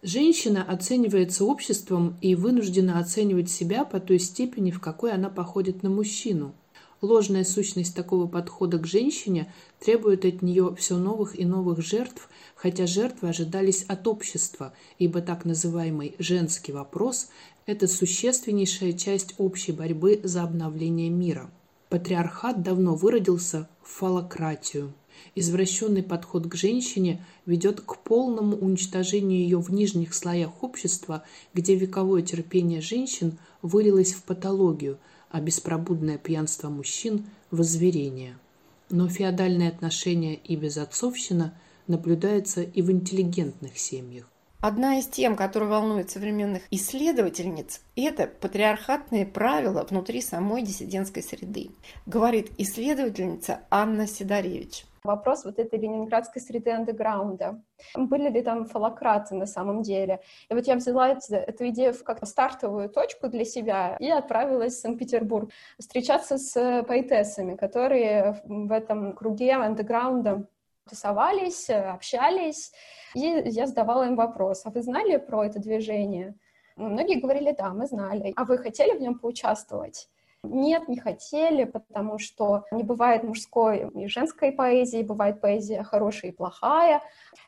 Женщина 0.06 0.62
оценивается 0.62 1.44
обществом 1.44 2.16
и 2.20 2.36
вынуждена 2.36 3.00
оценивать 3.00 3.50
себя 3.50 3.84
по 3.84 3.98
той 3.98 4.20
степени, 4.20 4.70
в 4.70 4.80
какой 4.80 5.10
она 5.10 5.28
походит 5.28 5.82
на 5.82 5.90
мужчину. 5.90 6.54
Ложная 7.02 7.42
сущность 7.42 7.96
такого 7.96 8.28
подхода 8.28 8.78
к 8.78 8.86
женщине 8.86 9.52
требует 9.80 10.24
от 10.24 10.42
нее 10.42 10.76
все 10.78 10.96
новых 10.96 11.36
и 11.36 11.44
новых 11.44 11.84
жертв, 11.84 12.28
хотя 12.54 12.86
жертвы 12.86 13.30
ожидались 13.30 13.82
от 13.88 14.06
общества, 14.06 14.72
ибо 15.00 15.20
так 15.22 15.44
называемый 15.44 16.14
«женский 16.20 16.70
вопрос»– 16.70 17.26
это 17.66 17.88
существеннейшая 17.88 18.92
часть 18.92 19.34
общей 19.38 19.72
борьбы 19.72 20.20
за 20.22 20.44
обновление 20.44 21.10
мира. 21.10 21.50
Патриархат 21.88 22.62
давно 22.62 22.94
выродился 22.94 23.68
в 23.82 23.88
фалократию. 23.88 24.92
Извращенный 25.35 26.02
подход 26.02 26.46
к 26.46 26.55
женщине 26.55 27.24
ведет 27.46 27.81
к 27.81 27.98
полному 27.98 28.57
уничтожению 28.57 29.40
ее 29.40 29.59
в 29.59 29.72
нижних 29.72 30.14
слоях 30.14 30.62
общества, 30.62 31.24
где 31.55 31.74
вековое 31.74 32.22
терпение 32.22 32.81
женщин 32.81 33.38
вылилось 33.62 34.12
в 34.12 34.22
патологию, 34.22 34.98
а 35.31 35.40
беспробудное 35.40 36.18
пьянство 36.18 36.68
мужчин– 36.68 37.26
в 37.50 37.61
озверение. 37.61 38.37
Но 38.90 39.09
феодальные 39.09 39.68
отношения 39.68 40.35
и 40.35 40.57
безотцовщина 40.57 41.55
наблюдаются 41.87 42.62
и 42.62 42.83
в 42.83 42.90
интеллигентных 42.90 43.79
семьях. 43.79 44.26
Одна 44.61 44.98
из 44.98 45.07
тем, 45.07 45.37
которая 45.37 45.68
волнует 45.68 46.11
современных 46.11 46.62
исследовательниц, 46.70 47.83
это 47.94 48.26
патриархатные 48.26 49.26
правила 49.26 49.87
внутри 49.88 50.20
самой 50.22 50.62
диссидентской 50.62 51.22
среды, 51.22 51.70
говорит 52.07 52.50
исследовательница 52.59 53.61
Анна 53.70 54.07
Сидоревич. 54.07 54.85
Вопрос 55.06 55.44
вот 55.44 55.58
этой 55.58 55.78
ленинградской 55.78 56.42
среды 56.42 56.70
андеграунда. 56.72 57.62
Были 57.94 58.28
ли 58.28 58.42
там 58.42 58.66
фалократы 58.66 59.34
на 59.34 59.46
самом 59.46 59.82
деле? 59.82 60.20
И 60.50 60.54
вот 60.54 60.66
я 60.66 60.74
взяла 60.74 61.08
эту 61.08 61.68
идею 61.68 61.94
как 62.04 62.26
стартовую 62.26 62.90
точку 62.90 63.28
для 63.28 63.44
себя 63.44 63.96
и 64.00 64.10
отправилась 64.10 64.74
в 64.74 64.80
Санкт-Петербург 64.80 65.50
встречаться 65.78 66.36
с 66.36 66.84
поэтессами, 66.86 67.54
которые 67.54 68.42
в 68.44 68.72
этом 68.72 69.14
круге 69.14 69.54
андеграунда 69.54 70.46
тусовались, 70.88 71.70
общались, 71.70 72.72
и 73.14 73.20
я 73.20 73.66
задавала 73.66 74.06
им 74.06 74.16
вопрос, 74.16 74.66
а 74.66 74.70
вы 74.70 74.82
знали 74.82 75.16
про 75.16 75.46
это 75.46 75.58
движение? 75.58 76.34
Многие 76.76 77.20
говорили, 77.20 77.54
да, 77.56 77.70
мы 77.70 77.86
знали. 77.86 78.32
А 78.36 78.44
вы 78.44 78.58
хотели 78.58 78.96
в 78.96 79.00
нем 79.00 79.18
поучаствовать? 79.18 80.08
Нет, 80.42 80.88
не 80.88 80.99
хотели, 80.99 81.64
потому 81.64 82.18
что 82.18 82.64
не 82.70 82.83
бывает 82.83 83.25
мужской 83.25 83.90
и 83.94 84.07
женской 84.07 84.53
поэзии, 84.53 85.03
бывает 85.03 85.40
поэзия 85.40 85.83
хорошая 85.83 86.31
и 86.31 86.35
плохая. 86.35 87.03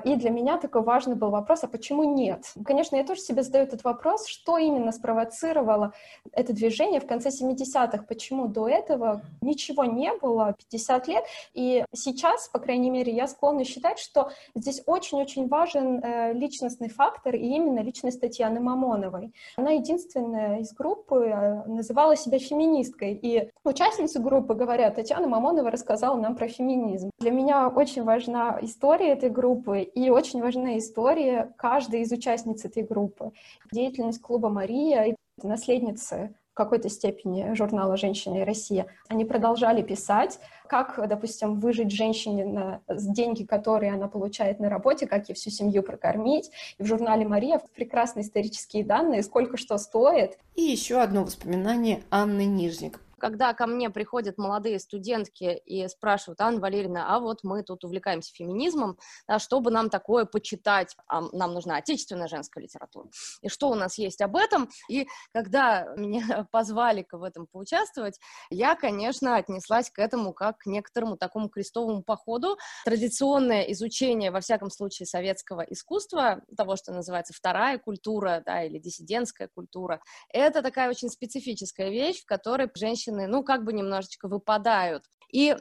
И 0.04 0.16
для 0.16 0.30
меня 0.30 0.58
такой 0.58 0.82
важный 0.82 1.16
был 1.16 1.30
вопрос, 1.30 1.64
а 1.64 1.68
почему 1.68 2.04
нет? 2.04 2.52
Конечно, 2.64 2.96
я 2.96 3.04
тоже 3.04 3.20
себе 3.20 3.42
задаю 3.42 3.64
этот 3.64 3.84
вопрос, 3.84 4.26
что 4.26 4.58
именно 4.58 4.92
спровоцировало 4.92 5.92
это 6.32 6.52
движение 6.52 7.00
в 7.00 7.06
конце 7.06 7.30
70-х, 7.30 8.04
почему 8.08 8.48
до 8.48 8.68
этого 8.68 9.22
ничего 9.40 9.84
не 9.84 10.12
было, 10.14 10.54
50 10.70 11.08
лет, 11.08 11.24
и 11.54 11.84
сейчас, 11.94 12.48
по 12.48 12.58
крайней 12.58 12.90
мере, 12.90 13.12
я 13.12 13.26
склонна 13.26 13.64
считать, 13.64 13.98
что 13.98 14.30
здесь 14.54 14.82
очень-очень 14.86 15.48
важен 15.48 16.02
э, 16.02 16.32
личностный 16.32 16.88
фактор, 16.88 17.34
и 17.34 17.46
именно 17.46 17.80
личность 17.80 18.20
Татьяны 18.20 18.60
Мамоновой. 18.60 19.32
Она 19.56 19.70
единственная 19.72 20.60
из 20.60 20.72
группы 20.72 21.26
э, 21.26 21.64
называла 21.66 22.16
себя 22.16 22.38
феминисткой, 22.38 22.77
феминисткой. 22.78 23.14
И 23.14 23.50
участницы 23.64 24.20
группы 24.20 24.54
говорят, 24.54 24.96
Татьяна 24.96 25.28
Мамонова 25.28 25.70
рассказала 25.70 26.20
нам 26.20 26.36
про 26.36 26.48
феминизм. 26.48 27.10
Для 27.18 27.30
меня 27.30 27.68
очень 27.68 28.04
важна 28.04 28.58
история 28.62 29.12
этой 29.12 29.30
группы 29.30 29.82
и 29.82 30.10
очень 30.10 30.40
важна 30.40 30.78
история 30.78 31.52
каждой 31.56 32.02
из 32.02 32.12
участниц 32.12 32.64
этой 32.64 32.82
группы. 32.82 33.32
Деятельность 33.72 34.20
клуба 34.20 34.48
«Мария», 34.48 35.16
наследницы 35.42 36.34
в 36.47 36.47
какой-то 36.58 36.88
степени 36.88 37.54
журнала 37.54 37.96
«Женщина 37.96 38.38
и 38.38 38.42
Россия». 38.42 38.88
Они 39.08 39.24
продолжали 39.24 39.80
писать, 39.80 40.40
как, 40.66 40.98
допустим, 41.08 41.54
выжить 41.54 41.92
женщине 41.92 42.44
на 42.44 42.80
деньги, 42.88 43.44
которые 43.44 43.92
она 43.92 44.08
получает 44.08 44.58
на 44.58 44.68
работе, 44.68 45.06
как 45.06 45.28
ей 45.28 45.36
всю 45.36 45.50
семью 45.50 45.84
прокормить. 45.84 46.50
И 46.78 46.82
в 46.82 46.86
журнале 46.86 47.26
«Мария» 47.28 47.60
прекрасные 47.76 48.24
исторические 48.24 48.84
данные, 48.84 49.22
сколько 49.22 49.56
что 49.56 49.78
стоит. 49.78 50.36
И 50.56 50.62
еще 50.62 51.00
одно 51.00 51.22
воспоминание 51.22 52.02
Анны 52.10 52.44
Нижник, 52.44 53.00
когда 53.18 53.54
ко 53.54 53.66
мне 53.66 53.90
приходят 53.90 54.38
молодые 54.38 54.78
студентки 54.78 55.60
и 55.64 55.86
спрашивают, 55.88 56.40
Анна 56.40 56.60
Валерьевна, 56.60 57.14
а 57.14 57.20
вот 57.20 57.40
мы 57.42 57.62
тут 57.62 57.84
увлекаемся 57.84 58.32
феминизмом, 58.32 58.98
да, 59.26 59.38
чтобы 59.38 59.70
нам 59.70 59.90
такое 59.90 60.24
почитать, 60.24 60.96
а 61.06 61.22
нам 61.32 61.54
нужна 61.54 61.76
отечественная 61.76 62.28
женская 62.28 62.60
литература, 62.62 63.08
и 63.42 63.48
что 63.48 63.68
у 63.70 63.74
нас 63.74 63.98
есть 63.98 64.20
об 64.20 64.36
этом, 64.36 64.68
и 64.88 65.06
когда 65.32 65.92
меня 65.96 66.46
позвали 66.50 67.06
в 67.10 67.22
этом 67.22 67.46
поучаствовать, 67.46 68.18
я, 68.50 68.74
конечно, 68.74 69.36
отнеслась 69.36 69.90
к 69.90 69.98
этому 69.98 70.32
как 70.32 70.58
к 70.58 70.66
некоторому 70.66 71.16
такому 71.16 71.48
крестовому 71.48 72.02
походу. 72.02 72.56
Традиционное 72.84 73.62
изучение, 73.72 74.30
во 74.30 74.40
всяком 74.40 74.70
случае, 74.70 75.06
советского 75.06 75.62
искусства, 75.62 76.42
того, 76.56 76.76
что 76.76 76.92
называется 76.92 77.32
вторая 77.32 77.78
культура, 77.78 78.42
да, 78.44 78.64
или 78.64 78.78
диссидентская 78.78 79.48
культура, 79.48 80.00
это 80.28 80.62
такая 80.62 80.90
очень 80.90 81.08
специфическая 81.08 81.90
вещь, 81.90 82.22
в 82.22 82.26
которой 82.26 82.70
женщины 82.74 83.07
женщины, 83.08 83.26
ну, 83.26 83.42
как 83.42 83.64
бы 83.64 83.72
немножечко 83.72 84.28
выпадают. 84.28 85.04
И 85.32 85.56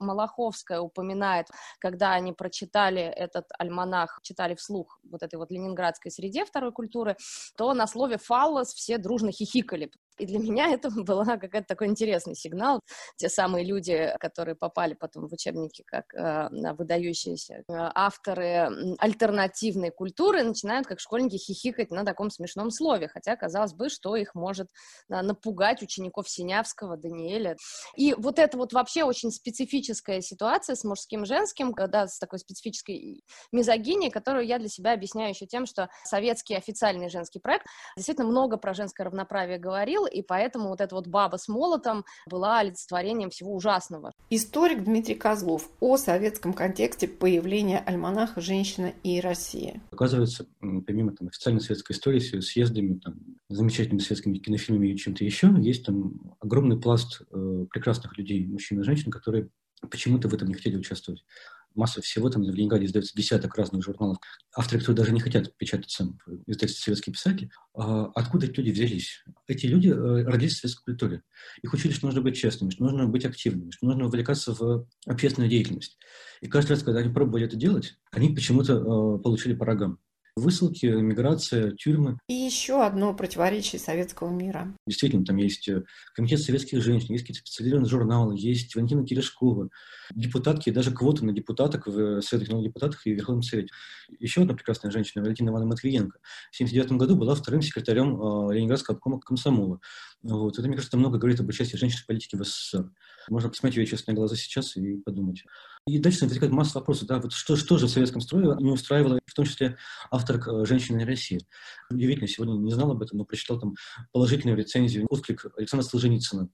Малаховская 0.00 0.80
упоминает, 0.80 1.46
когда 1.78 2.12
они 2.12 2.32
прочитали 2.32 3.02
этот 3.02 3.46
альманах, 3.58 4.20
читали 4.22 4.54
вслух 4.54 4.98
вот 5.10 5.22
этой 5.22 5.36
вот 5.36 5.50
ленинградской 5.50 6.10
среде 6.10 6.44
второй 6.44 6.72
культуры, 6.72 7.16
то 7.56 7.74
на 7.74 7.86
слове 7.86 8.18
«фаллос» 8.18 8.74
все 8.74 8.98
дружно 8.98 9.32
хихикали, 9.32 9.90
и 10.18 10.26
для 10.26 10.38
меня 10.38 10.68
это 10.72 10.90
был 10.90 11.24
какой-то 11.24 11.64
такой 11.64 11.88
интересный 11.88 12.34
сигнал. 12.34 12.80
Те 13.16 13.28
самые 13.28 13.64
люди, 13.64 14.14
которые 14.20 14.54
попали 14.54 14.94
потом 14.94 15.28
в 15.28 15.32
учебники 15.32 15.82
как 15.86 16.14
э, 16.14 16.48
выдающиеся 16.74 17.54
э, 17.54 17.62
авторы 17.68 18.68
альтернативной 18.98 19.90
культуры, 19.90 20.42
начинают 20.42 20.86
как 20.86 21.00
школьники 21.00 21.36
хихикать 21.36 21.90
на 21.90 22.04
таком 22.04 22.30
смешном 22.30 22.70
слове, 22.70 23.08
хотя, 23.08 23.36
казалось 23.36 23.72
бы, 23.72 23.88
что 23.88 24.16
их 24.16 24.34
может 24.34 24.68
э, 25.08 25.20
напугать 25.20 25.82
учеников 25.82 26.28
Синявского, 26.28 26.96
Даниэля. 26.96 27.56
И 27.96 28.14
вот 28.14 28.38
это 28.38 28.56
вот 28.56 28.72
вообще 28.72 29.04
очень 29.04 29.30
специфическая 29.30 30.20
ситуация 30.20 30.76
с 30.76 30.84
мужским 30.84 31.24
и 31.24 31.26
женским, 31.26 31.74
да, 31.74 32.08
с 32.08 32.18
такой 32.18 32.38
специфической 32.38 33.22
мизогинией, 33.52 34.10
которую 34.10 34.46
я 34.46 34.58
для 34.58 34.68
себя 34.68 34.92
объясняю 34.92 35.30
еще 35.30 35.46
тем, 35.46 35.66
что 35.66 35.88
советский 36.04 36.54
официальный 36.54 37.08
женский 37.08 37.38
проект 37.38 37.66
действительно 37.96 38.28
много 38.28 38.56
про 38.56 38.74
женское 38.74 39.04
равноправие 39.04 39.58
говорил, 39.58 40.05
и 40.06 40.22
поэтому 40.22 40.68
вот 40.68 40.80
эта 40.80 40.94
вот 40.94 41.06
баба 41.06 41.36
с 41.36 41.48
молотом 41.48 42.04
была 42.28 42.60
олицетворением 42.60 43.30
всего 43.30 43.54
ужасного. 43.54 44.12
Историк 44.30 44.84
Дмитрий 44.84 45.14
Козлов 45.14 45.68
о 45.80 45.96
советском 45.96 46.52
контексте 46.52 47.08
появления 47.08 47.78
альманаха 47.78 48.40
«Женщина 48.40 48.92
и 49.02 49.20
Россия». 49.20 49.80
Оказывается, 49.90 50.46
помимо 50.60 51.12
там, 51.12 51.28
официальной 51.28 51.60
советской 51.60 51.92
истории 51.92 52.18
с 52.18 52.46
съездами, 52.46 52.98
там, 52.98 53.14
замечательными 53.48 54.00
советскими 54.00 54.38
кинофильмами 54.38 54.88
и 54.88 54.96
чем-то 54.96 55.24
еще, 55.24 55.54
есть 55.58 55.84
там 55.84 56.36
огромный 56.40 56.78
пласт 56.78 57.22
э, 57.30 57.66
прекрасных 57.70 58.16
людей, 58.18 58.46
мужчин 58.46 58.80
и 58.80 58.84
женщин, 58.84 59.10
которые 59.10 59.48
почему-то 59.90 60.28
в 60.28 60.34
этом 60.34 60.48
не 60.48 60.54
хотели 60.54 60.76
участвовать 60.76 61.24
масса 61.76 62.00
всего, 62.00 62.28
там 62.30 62.42
в 62.42 62.46
Ленинграде 62.46 62.86
издается 62.86 63.14
десяток 63.14 63.54
разных 63.56 63.84
журналов, 63.84 64.18
авторы, 64.56 64.80
которые 64.80 64.96
даже 64.96 65.12
не 65.12 65.20
хотят 65.20 65.56
печататься 65.56 66.04
в 66.26 66.50
издательстве 66.50 66.84
«Советские 66.84 67.12
писатели». 67.12 67.50
А 67.74 68.06
откуда 68.14 68.46
эти 68.46 68.56
люди 68.58 68.70
взялись? 68.70 69.24
Эти 69.46 69.66
люди 69.66 69.88
э, 69.88 70.24
родились 70.24 70.54
в 70.54 70.60
советской 70.60 70.84
культуре. 70.84 71.22
Их 71.62 71.72
учили, 71.72 71.92
что 71.92 72.06
нужно 72.06 72.22
быть 72.22 72.36
честными, 72.36 72.70
что 72.70 72.84
нужно 72.84 73.06
быть 73.06 73.24
активными, 73.24 73.70
что 73.70 73.86
нужно 73.86 74.04
вовлекаться 74.04 74.54
в 74.54 74.86
общественную 75.06 75.50
деятельность. 75.50 75.98
И 76.40 76.48
каждый 76.48 76.72
раз, 76.72 76.82
когда 76.82 77.00
они 77.00 77.12
пробовали 77.12 77.46
это 77.46 77.56
делать, 77.56 77.96
они 78.10 78.34
почему-то 78.34 78.74
э, 78.74 79.22
получили 79.22 79.54
по. 79.54 79.66
Высылки, 80.36 80.84
миграция, 80.84 81.72
тюрьмы. 81.72 82.18
И 82.28 82.34
еще 82.34 82.84
одно 82.84 83.14
противоречие 83.14 83.80
советского 83.80 84.28
мира. 84.28 84.76
Действительно, 84.86 85.24
там 85.24 85.36
есть 85.36 85.66
э, 85.66 85.84
комитет 86.14 86.40
советских 86.40 86.82
женщин, 86.82 87.14
есть 87.14 87.24
какие-то 87.24 87.40
специализированные 87.40 87.88
журналы, 87.88 88.34
есть 88.36 88.74
Валентина 88.74 89.06
Терешкова, 89.06 89.70
депутатки, 90.14 90.68
даже 90.68 90.90
квоты 90.90 91.24
на 91.24 91.32
депутаток 91.32 91.86
в 91.86 92.20
Советах 92.20 92.50
новых 92.50 92.66
депутатах 92.66 93.06
и 93.06 93.14
Верховном 93.14 93.42
Совете. 93.42 93.70
Еще 94.20 94.42
одна 94.42 94.52
прекрасная 94.52 94.90
женщина, 94.90 95.24
Валентина 95.24 95.48
Ивановна 95.48 95.70
Матвиенко, 95.70 96.18
в 96.18 96.54
1979 96.54 96.92
году 96.98 97.16
была 97.16 97.34
вторым 97.34 97.62
секретарем 97.62 98.20
э, 98.20 98.54
Ленинградского 98.56 98.96
обкома 98.96 99.18
комсомола. 99.18 99.80
Вот. 100.22 100.58
Это, 100.58 100.68
мне 100.68 100.76
кажется, 100.76 100.98
много 100.98 101.16
говорит 101.16 101.40
об 101.40 101.48
участии 101.48 101.78
женщин 101.78 102.00
в 102.02 102.06
политике 102.06 102.36
в 102.36 102.44
СССР. 102.44 102.90
Можно 103.30 103.48
посмотреть 103.48 103.78
ее 103.78 103.86
честные 103.86 104.14
глаза 104.14 104.36
сейчас 104.36 104.76
и 104.76 104.98
подумать. 104.98 105.44
И 105.86 106.00
дальше 106.00 106.24
возникает 106.24 106.52
масса 106.52 106.80
вопросов, 106.80 107.06
да, 107.06 107.20
вот 107.20 107.32
что, 107.32 107.54
что 107.54 107.78
же 107.78 107.86
в 107.86 107.90
советском 107.90 108.20
строе 108.20 108.56
не 108.56 108.72
устраивало, 108.72 109.20
в 109.24 109.34
том 109.34 109.44
числе 109.44 109.76
автор 110.10 110.36
э, 110.36 110.64
«Женщины 110.64 111.04
России». 111.04 111.40
Удивительно, 111.88 112.26
сегодня 112.26 112.54
не 112.54 112.72
знал 112.72 112.90
об 112.90 113.02
этом, 113.02 113.18
но 113.18 113.24
прочитал 113.24 113.60
там 113.60 113.76
положительную 114.10 114.58
рецензию, 114.58 115.06
отклик 115.08 115.46
Александра 115.56 115.86
Солженицына. 115.86 116.48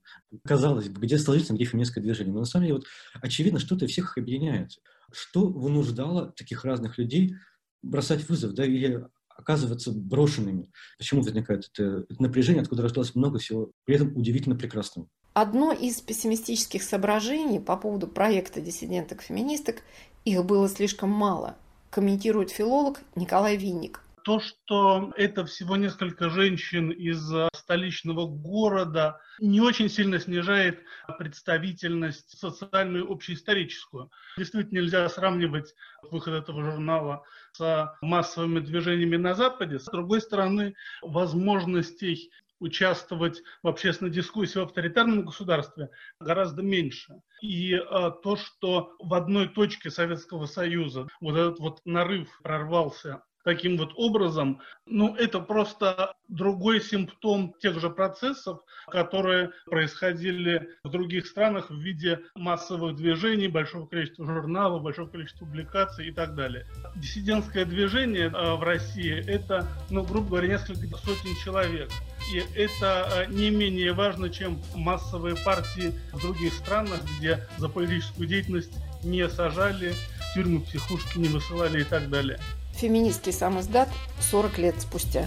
Казалось 0.45 0.89
бы, 0.89 1.01
где 1.01 1.17
Солженицын, 1.17 1.55
где 1.55 1.65
феминистское 1.65 2.03
движение. 2.03 2.31
Но 2.31 2.41
на 2.41 2.45
самом 2.45 2.65
деле, 2.65 2.75
вот, 2.75 2.85
очевидно, 3.23 3.57
что-то 3.57 3.87
всех 3.87 4.19
объединяет. 4.19 4.73
Что 5.11 5.47
вынуждало 5.47 6.31
таких 6.33 6.63
разных 6.63 6.99
людей 6.99 7.35
бросать 7.81 8.29
вызов, 8.29 8.53
да, 8.53 8.65
или 8.65 9.03
оказываться 9.29 9.91
брошенными. 9.91 10.71
Почему 10.99 11.23
возникает 11.23 11.71
это, 11.73 12.05
это 12.07 12.21
напряжение, 12.21 12.61
откуда 12.61 12.83
рождалось 12.83 13.15
много 13.15 13.39
всего, 13.39 13.71
при 13.85 13.95
этом 13.95 14.15
удивительно 14.15 14.55
прекрасного. 14.55 15.09
Одно 15.33 15.71
из 15.71 15.99
пессимистических 15.99 16.83
соображений 16.83 17.59
по 17.59 17.75
поводу 17.75 18.07
проекта 18.07 18.61
диссиденток-феминисток– 18.61 19.81
их 20.25 20.45
было 20.45 20.69
слишком 20.69 21.09
мало, 21.09 21.57
комментирует 21.89 22.49
филолог 22.49 23.01
Николай 23.15 23.57
Винник. 23.57 23.99
То, 24.23 24.39
что 24.39 25.11
это 25.17 25.45
всего 25.45 25.75
несколько 25.75 26.29
женщин 26.29 26.91
из 26.91 27.29
столичного 27.53 28.25
города, 28.25 29.19
не 29.41 29.59
очень 29.59 29.89
сильно 29.89 30.17
снижает 30.17 30.79
представительность 31.17 32.39
социальную, 32.39 33.11
общеисторическую. 33.11 34.09
Действительно, 34.37 34.79
нельзя 34.79 35.09
сравнивать 35.09 35.75
выход 36.09 36.35
этого 36.35 36.63
журнала 36.63 37.23
с 37.51 37.97
массовыми 38.01 38.61
движениями 38.61 39.17
на 39.17 39.33
Западе. 39.33 39.77
С 39.77 39.85
другой 39.85 40.21
стороны, 40.21 40.73
возможностей 41.01 42.31
участвовать 42.63 43.43
в 43.61 43.67
общественной 43.67 44.11
дискуссии 44.11 44.57
в 44.57 44.63
авторитарном 44.63 45.25
государстве 45.25 45.89
гораздо 46.19 46.61
меньше. 46.61 47.21
И 47.41 47.73
а, 47.75 48.09
то, 48.11 48.37
что 48.37 48.95
в 48.99 49.13
одной 49.13 49.49
точке 49.49 49.91
Советского 49.91 50.45
Союза 50.45 51.07
вот 51.19 51.35
этот 51.35 51.59
вот 51.59 51.81
нарыв 51.85 52.29
прорвался 52.41 53.21
таким 53.43 53.77
вот 53.77 53.91
образом, 53.95 54.61
ну, 54.85 55.15
это 55.15 55.39
просто 55.39 56.13
другой 56.27 56.81
симптом 56.81 57.53
тех 57.59 57.79
же 57.79 57.89
процессов, 57.89 58.59
которые 58.87 59.51
происходили 59.65 60.69
в 60.83 60.89
других 60.89 61.27
странах 61.27 61.69
в 61.69 61.77
виде 61.77 62.21
массовых 62.35 62.95
движений, 62.95 63.47
большого 63.47 63.85
количества 63.85 64.25
журналов, 64.25 64.83
большого 64.83 65.09
количества 65.09 65.45
публикаций 65.45 66.07
и 66.07 66.11
так 66.11 66.35
далее. 66.35 66.65
Диссидентское 66.95 67.65
движение 67.65 68.27
э, 68.27 68.55
в 68.55 68.63
России– 68.63 69.23
это, 69.27 69.67
ну, 69.89 70.03
грубо 70.03 70.29
говоря, 70.29 70.47
несколько 70.47 70.97
сотен 70.97 71.35
человек. 71.43 71.89
И 72.31 72.43
это 72.55 73.25
э, 73.27 73.31
не 73.31 73.49
менее 73.49 73.93
важно, 73.93 74.29
чем 74.29 74.61
массовые 74.75 75.35
партии 75.35 75.93
в 76.11 76.21
других 76.21 76.53
странах, 76.53 77.01
где 77.17 77.47
за 77.57 77.69
политическую 77.69 78.27
деятельность 78.27 78.71
не 79.03 79.27
сажали, 79.29 79.93
тюрьмы, 80.33 80.61
психушки 80.61 81.17
не 81.17 81.27
высылали 81.27 81.81
и 81.81 81.83
так 81.83 82.09
далее. 82.09 82.39
Феминистский 82.75 83.33
самоздат 83.33 83.89
40 84.19 84.57
лет 84.57 84.75
спустя. 84.79 85.25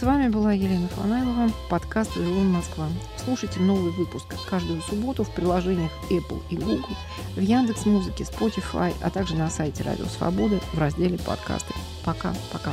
С 0.00 0.02
вами 0.02 0.28
была 0.28 0.52
Елена 0.52 0.88
Фанайлова, 0.88 1.50
подкаст 1.68 2.16
«Вавилон 2.16 2.48
Москва». 2.48 2.88
Слушайте 3.22 3.60
новый 3.60 3.92
выпуск 3.92 4.34
каждую 4.48 4.80
субботу 4.80 5.24
в 5.24 5.30
приложениях 5.34 5.90
Apple 6.08 6.42
и 6.48 6.56
Google, 6.56 6.96
в 7.36 7.40
Яндекс 7.40 7.84
Музыке, 7.84 8.24
Spotify, 8.24 8.94
а 9.02 9.10
также 9.10 9.34
на 9.36 9.50
сайте 9.50 9.82
Радио 9.82 10.06
Свободы 10.06 10.58
в 10.72 10.78
разделе 10.78 11.18
«Подкасты». 11.18 11.74
Пока-пока. 12.02 12.72